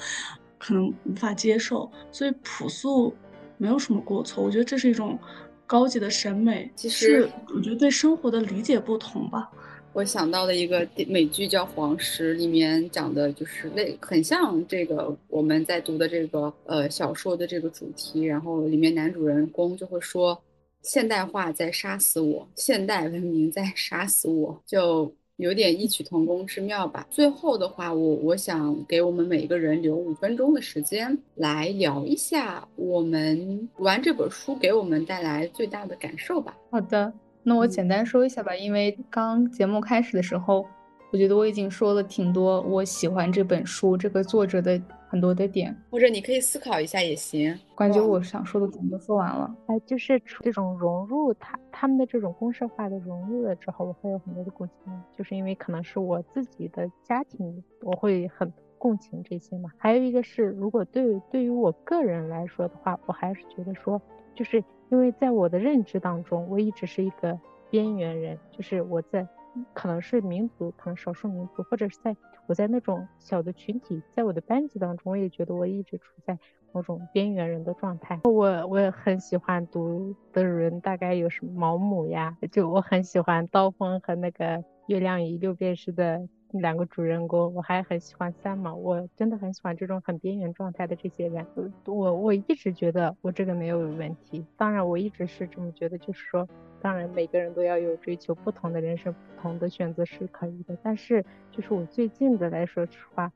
[0.68, 3.15] 可能无法接受，所以朴素
[3.57, 4.43] 没有什么过错。
[4.43, 5.18] 我觉得这是一种
[5.65, 6.70] 高级的审美。
[6.76, 9.49] 其实，我觉得对生活的理解不同吧。
[9.93, 18.24] 我想到的一个美剧叫《黄石》，里面讲的就是类很像这个我们在读的这个呃小说的这个主题。
[18.24, 20.38] 然后里面男主人公就会说
[20.84, 25.15] ：“现代化在杀死我，现代文明在杀死我。”就。
[25.38, 27.08] 有点异曲同工之妙吧。
[27.10, 36.58] 最后的话，我我想给我们每一个人留五分钟的时间，来聊一下我们读完这本书给我们带来最大的感受吧。
[36.70, 37.14] 好的，
[37.44, 38.56] 那我简单说一下吧。
[38.56, 40.66] 因为刚节目开始的时候，
[41.12, 44.82] 我觉得我已经说了挺多我喜欢这本书这个作者的。
[45.10, 47.58] 很多的点，或者你可以思考一下也行。
[47.76, 49.55] 感觉我想说的全都说完了。
[49.68, 59.72] 哎，就是这种融入，他他们的这种公社化的融入了之后，我会有很多的共情，就是因为可能是我自己的家庭，我会很共情这些嘛。
[59.78, 64.01] 还有一个是，如果对对于我个人来说的话，我还是觉得说，
[64.36, 67.39] 就是因为在我的认知当中，我一直是一个
[67.70, 69.28] 边缘人，就是我在。
[69.74, 72.16] 可能是民族，可能少数民族，或者是在
[72.47, 76.38] 我在那种小的群体，在我的班级当中，我也觉得我一直处在
[76.72, 78.20] 某种边缘人的状态。
[78.24, 86.28] 我我也很喜欢读的人，大概有什么毛姆呀，就我很喜欢刀锋和那个月亮与六便士的。
[86.52, 91.45] 两个主人公，我还很喜欢三毛，我真的很喜欢这种很边缘状态的这些人。
[91.86, 96.48] 我我一直觉得我这个没有问题，当然我一直是这么觉得，就是说，
[96.82, 100.78] 当然每个人都要有追求不同的人生、不同的选择是可以的。
[100.82, 103.32] 但是就是我最近的来说实话，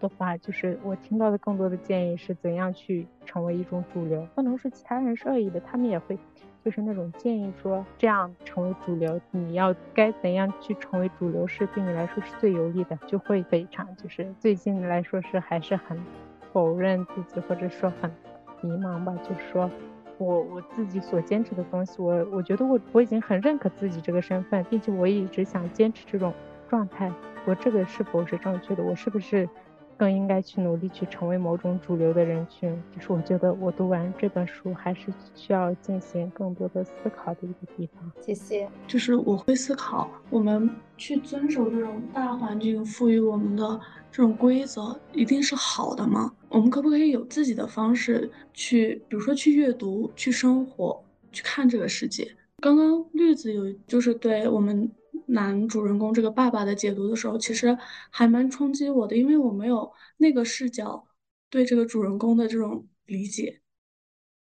[0.00, 6.18] 的话，就是我听到的更多的建议是怎样去成为一种主流，不能说其他人是恶意的，他们也会。
[6.64, 15.98] 就是那种建议说，这样成为主流，你要该怎样去成为主流是对你来说是最有利的，就会非常就是最近来说是还是很
[16.52, 18.10] 否认自己，或者说很
[18.60, 19.12] 迷茫吧。
[19.22, 19.68] 就是说
[20.18, 26.32] 我我自己所坚持的东西，我我觉得我我已经很认可自己这个身份，并且我一直想坚持这种
[26.68, 27.10] 状态。
[27.44, 28.84] 我这个是否是正确的？
[28.84, 29.48] 我是不是？
[30.02, 38.10] 更应该去努力去成为某种主流的人群，就是我觉得我读完这本书还是需要进行更多的思考的一个地方。
[38.20, 38.68] 谢谢。
[38.88, 43.80] 就是我会思考，我们去遵守这种大环境赋予我们的
[44.10, 46.32] 这种规则，一定是好的吗？
[46.48, 51.00] 我们可不可以有自己的方式去，比如说去阅读、去生活、
[51.30, 52.26] 去看这个世界？
[52.58, 54.90] 刚刚绿子有就是对我们。
[55.26, 57.76] 男主人公这个爸爸的解读的时候，其实
[58.10, 61.06] 还蛮冲击我的，因为我没有那个视角
[61.50, 63.60] 对这个主人公的这种理解。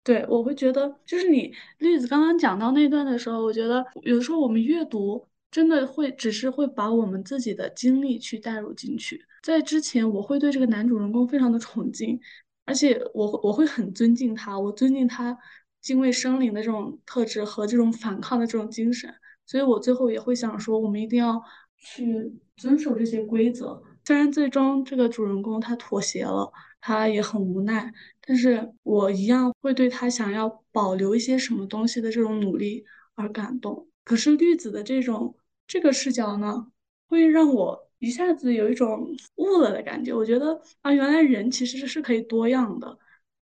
[0.03, 9.25] 对我会觉得，就是你绿子刚刚讲到那段的时候，我觉得有的时候我们阅读真的会只是会把我们自己的经历去带入进去。
[9.43, 12.17] 在之前，我会对这个男主人公非常的崇敬，
[12.63, 15.37] 而且我我会很尊敬他，我尊敬他
[15.81, 19.13] 敬畏生灵的这种特质和这种反抗的这种精神。
[19.47, 21.41] 所以我最后也会想说，我们一定要
[21.77, 23.81] 去遵守这些规则。
[24.05, 27.91] 虽然最终这个主人公他妥协了，他也很无奈，
[28.25, 32.85] 但是我一样会对他想要保留一些什么东西的这种努力
[33.15, 33.87] 而感动。
[34.03, 35.35] 可是绿子的这种
[35.65, 36.67] 这个视角呢，
[37.09, 40.13] 会让我一下子有一种悟了的感觉。
[40.13, 42.97] 我觉得啊，原来人其实是可以多样的。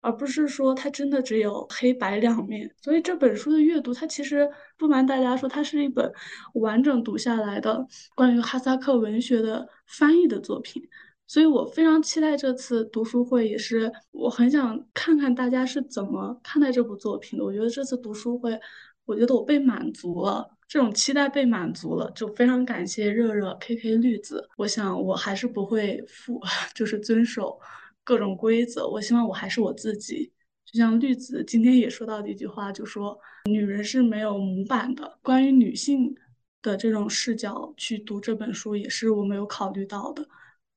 [0.02, 4.46] 而不是说它真的只有黑白两面，所以这本书的阅读，它其实
[4.76, 6.12] 不瞒大家说，它是一本
[6.54, 10.82] 完整读下来的关于哈萨克文学的翻译的作品。
[11.28, 17.44] 所以我非常期待这次读书会，也是我很想看看大家是怎么看待这部作品的。
[17.44, 18.58] 我觉得这次读书会，
[19.06, 24.46] 我觉得我被满足了，这种期待被满足了，就非常感谢热热 K K 绿子。
[24.58, 26.38] 我想我还是不会负，
[26.74, 27.58] 就是遵守。
[28.04, 30.32] 各种规则，我希望我还是我自己。
[30.64, 35.18] 就像绿子今天也说到的一句话，就说女人是没有模板的。
[35.22, 36.14] 关于女性
[36.62, 40.26] 的这种视角去读这本书，也是我没有考虑到的。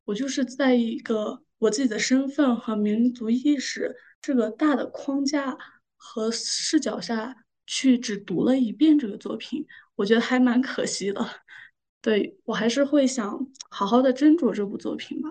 [0.03, 5.57] 我就是在一个我自己的身份和民族意识这个大的框架
[5.95, 9.65] 和视角下去只读了一遍这个作品，
[9.95, 11.25] 我觉得还蛮可惜的。
[12.01, 15.29] 对我还是会想好好的斟酌这部作品吧。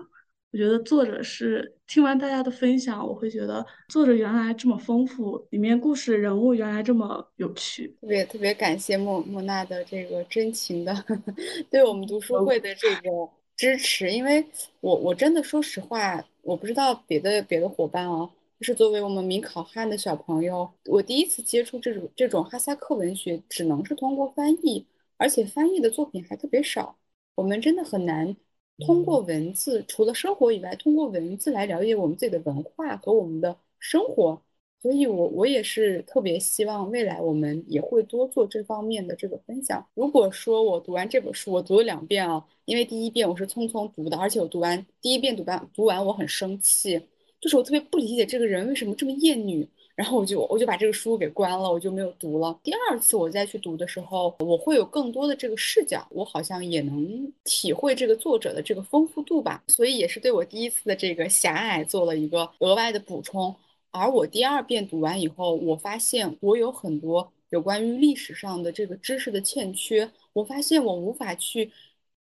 [0.55, 7.93] 我觉得作者是听完大家的分享，我会觉得作者原来这么丰富，里面故事人物原来这么有趣。
[7.99, 10.95] 特别特别感谢莫莫娜的这个真情的
[11.69, 14.45] 对我们读书会的这个支持，因为
[14.79, 24.87] 我我真的说实话，我不知道别的别的伙伴哦，就是作为我们民考汉的小朋友，我第一次接触这种这种哈萨克文学，只能是通过翻译，
[25.17, 26.97] 而且翻译的作品还特别少，
[27.35, 28.37] 我们真的很难。
[28.79, 34.41] 通过文字，除了生活以外，通过文字来了解我们自己的文化和我们的生活。
[34.81, 39.83] 所以，我我也是特别希望未来我们也会多做这方面的这个分享。
[39.95, 47.01] 如果说我读完这本书，我读了两遍啊，因为第一遍我是匆匆读的，而且我读完第一遍读完读完我很生气，
[47.39, 49.67] 就是我特别不理解这个人为什么这么厌女。
[49.95, 52.59] 然后我就我就把这个书给关了，我就没有读了。
[52.61, 59.63] 第二次我再去读的时候，我会有更多的这个视角，我好像也能体会这个作者的这个丰富度吧。
[59.67, 63.55] 所以也是对我第一次的这个狭隘做了一个额外的补充。
[63.91, 71.71] 而我第二遍读完以后，我发现我有很多有关于历史上的这个知识的欠缺，我发现我无法去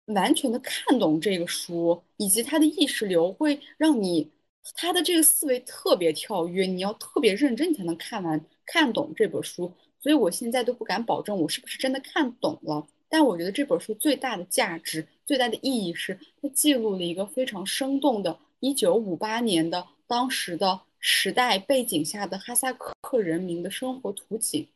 [0.06, 4.30] 完全的看懂这个书，以及它的意识流会让你。
[4.74, 9.70] 他的这个思维特别跳跃，你要特别认真，你才能看完看懂这本书。
[10.00, 12.86] 所以我现在都不敢保证我是不是真的看懂了。
[13.08, 24.66] 但我觉得这本书最大的价值、最大的意义是，它记录了一个非常生动的1958年的当时的时代背景下的哈萨克人民的生活图景。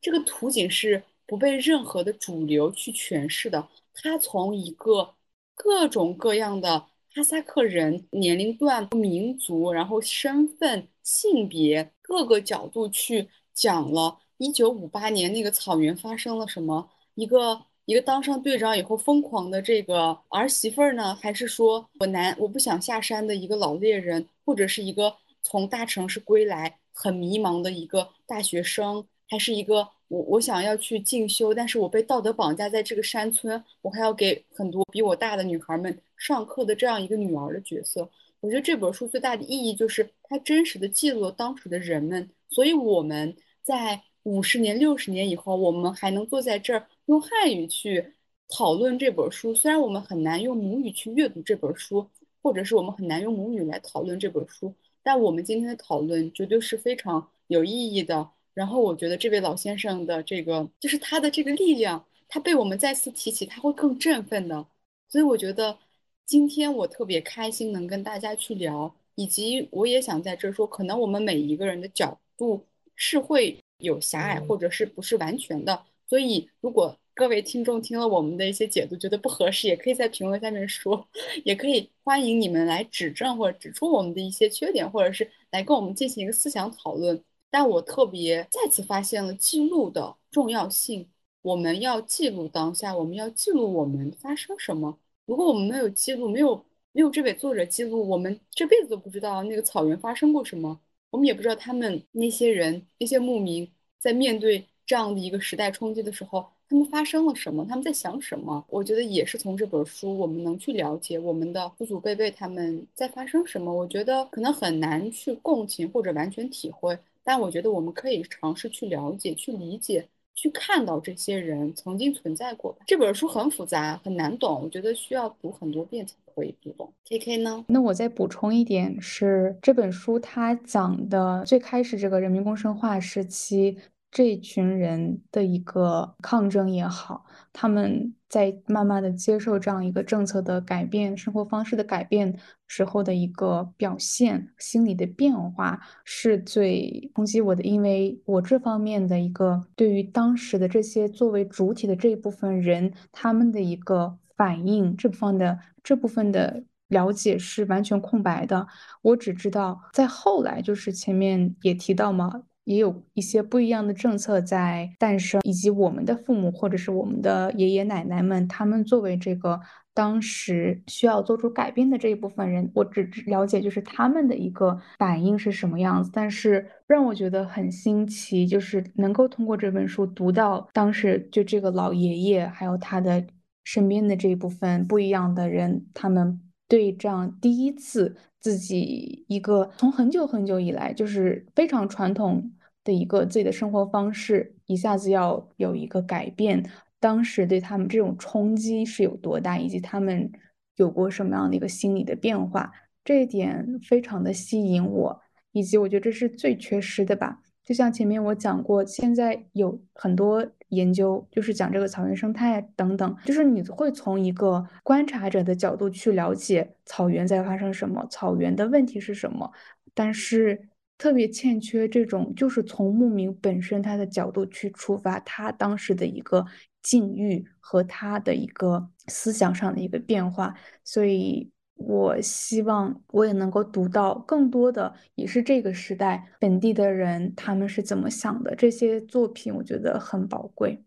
[0.00, 3.68] 这个图景是不被任何的主流去诠释的。
[3.94, 5.14] 它从一个
[5.54, 6.86] 各种各样的。
[7.14, 16.90] 哈萨克人年龄段、民族，然后身份、性别各个角度去讲了1958年那个草原发生了什么。
[17.14, 29.88] 一个一个当上队长以后疯狂的这个儿媳妇儿呢，还是说我难我不想下山的一个老猎人，或者是一个从大城市归来很迷茫的一个大学生，还是一个。
[30.14, 38.08] 我我想要去进修，但是我被道德绑架在这个山村，我还要给很多比我大的女孩们上课的这样一个女儿的角色，
[38.38, 48.12] 我觉得这本书最大的意义就是它真实的记录了当时的人们，所以我们在五十年、六十年以后，我们还能坐在这儿用汉语去
[48.48, 49.52] 讨论这本书。
[49.52, 52.08] 虽然我们很难用母语去阅读这本书，
[52.40, 54.72] 或者是我们很难用母语来讨论这本书，
[55.02, 58.30] 但我们今天的讨论绝对是非常有意义的。
[58.54, 64.66] 然后我觉得这位老先生的这个，就是他的这个力量，他被我们再次提起，他会更振奋的。
[65.08, 65.78] 所以我觉得
[66.24, 72.64] 今天我特别开心能跟大家去聊，以及我也想在这说，可能我们每一个人的角度
[72.94, 75.84] 是会有狭隘，或者是不是完全的。
[76.06, 81.08] 所以如果各位听众听了我们的一些解读觉得不合适，也可以在评论下面说，
[81.44, 87.22] 也可以欢迎你们来指正或者指出我们的一些缺点，或者是来跟我们进行一个思想讨论。
[87.54, 91.08] 但我特别再次发现了记录的重要性。
[91.40, 94.98] 我们要记录当下，我们要记录我们发生什么。
[95.24, 100.80] 如果我们没有记录，没有没有这位作者记录，我们这辈子都不知道那个草原发生过什么。
[101.10, 103.70] 我们也不知道他们那些人、那些牧民
[104.00, 108.64] 在面对这样的一个时代冲击的时候，他们发生了什么，他们在想什么。
[108.68, 113.72] 我觉得也是从这本书，我们能去了解我们的祖祖辈辈他们在发生什么。
[113.72, 116.98] 我觉得可能很难去共情或者完全体会。
[117.24, 122.76] 但我觉得我们可以尝试去了解、去理解、去看到这些人曾经存在过。
[122.86, 126.92] 这本书很复杂、很难懂，我觉得需要读很多遍才可以读懂。
[127.08, 127.64] K K 呢？
[127.68, 133.78] 那我再补充一点是，这本书它讲的最开始这个人民公社化时期。
[134.14, 142.38] 这群人的一个抗争也好，他们在慢慢的接受这样一个政策的改变、生活方式的改变
[142.68, 147.64] 时候的一个表现、心理的变化，是最冲击我的。
[147.64, 158.64] 因为我这方面的一个对于当时的这些作为主体的这一部分人，他们的一个反应，这部分的这部分的了解是完全空白的。
[159.02, 162.44] 我只知道在后来，就是前面也提到嘛。
[162.64, 169.60] 也有一些不一样的政策在诞生，以及我们的父母或者是我们的爷爷奶奶们，他们作为这个
[169.92, 176.10] 当时需要做出改变的这一部分人，我只了解就是他们的一个反应是什么样子。
[176.12, 183.24] 但是让我觉得很新奇，就是能够通过这本书读到当时就这个老爷爷还有他的
[183.62, 188.16] 身边的这一部分不一样的人，他们对这样第一次。
[188.44, 192.52] 自己一个从很久很久以来就是非常传统
[192.84, 196.62] 的一个自己的生活方式，一下子要有一个改变，
[197.00, 200.30] 当时对他们这种冲击是有多大，以及他们
[200.76, 202.70] 有过什么样的一个心理的变化，
[203.02, 205.22] 这一点非常的吸引我，
[205.52, 207.40] 以及我觉得这是最缺失的吧。
[207.64, 219.50] 就像前面我讲过，现在有很多研究，就是讲这个草原生态等等，就是你会从一个观察者的角度去了解草原在发生什么，草原的问题是什么，
[219.94, 220.68] 但是
[220.98, 226.44] 特别欠缺这种，就是从牧民本身他的角度去出发，他当时的一个
[226.82, 230.54] 境遇和他的一个思想上的一个变化，
[230.84, 231.50] 所以。
[231.76, 238.54] 我希望我也能够读到更多的，也是这个时代本地的人他们是怎么想的。
[238.54, 240.82] 这些作品我觉得很宝贵，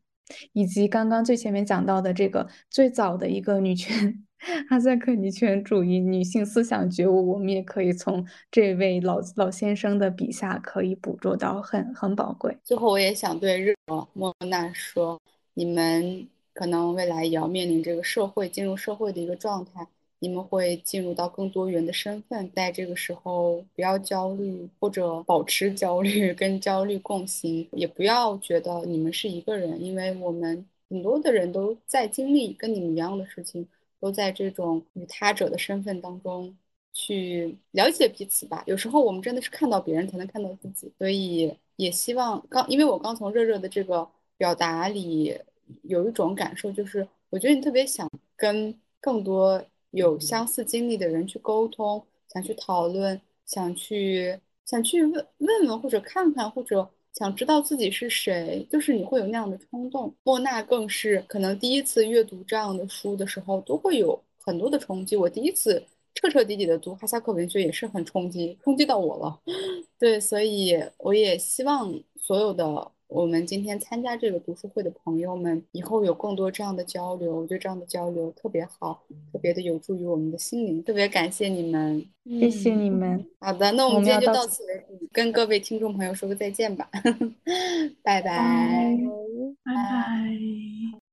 [0.54, 4.24] 以及刚刚最前面讲到的这个最早的一个女权
[4.70, 12.58] 哈萨克女权主义女性思想觉悟，我们也可以从这位老老先生的笔下可以捕捉到，很很宝贵。
[12.64, 13.76] 最后，我也想对日
[14.14, 15.20] 莫娜说，
[15.56, 19.88] 你们可能未来也要面临这个社会进入社会的一个状态。
[20.20, 33.68] 你们会进入到更多元的身份，在这个时候不要焦虑，或者保持焦虑， 跟焦虑共行，也不要觉得你们是一个人，因为我们很多的人都在经历跟你们一样的事情，
[34.00, 36.58] 都在这种与他者的身份当中
[36.94, 38.64] 去了解彼此吧。
[38.66, 44.08] 有时候我们真的是看到别人才能看到自己，所以也希望刚，因为我刚从热热的这个
[44.38, 45.38] 表达里
[45.84, 49.64] 有一种感受，就是我觉得你特别想跟更多。
[49.92, 52.04] 有相似经历的人去沟通，
[52.34, 60.14] 想去讨论，想去想去问问问或者看看，或者想知道自己是谁，就是你会有那样的冲动。
[60.24, 65.16] 莫娜更是可能第一次阅读这样的书的时候，都会有很多的冲击。
[65.16, 65.84] 我第一次
[66.14, 69.40] 彻彻底底的读哈萨克文学也是很冲击，冲击到我了。
[69.98, 72.92] 对，所以我也希望所有的。
[73.08, 79.02] 我们今天参加这个读书会的朋友们，以后有更多这样的交流，我觉得这样的交流特别好，
[79.32, 80.84] 特别的有助于我们的心灵。
[80.84, 83.26] 特别感谢你们，谢谢你们。
[83.40, 86.90] 好的，那我们今天就到此为止，跟各位听众朋友说个再见吧，
[88.04, 88.98] 拜拜，
[89.64, 91.07] 拜拜。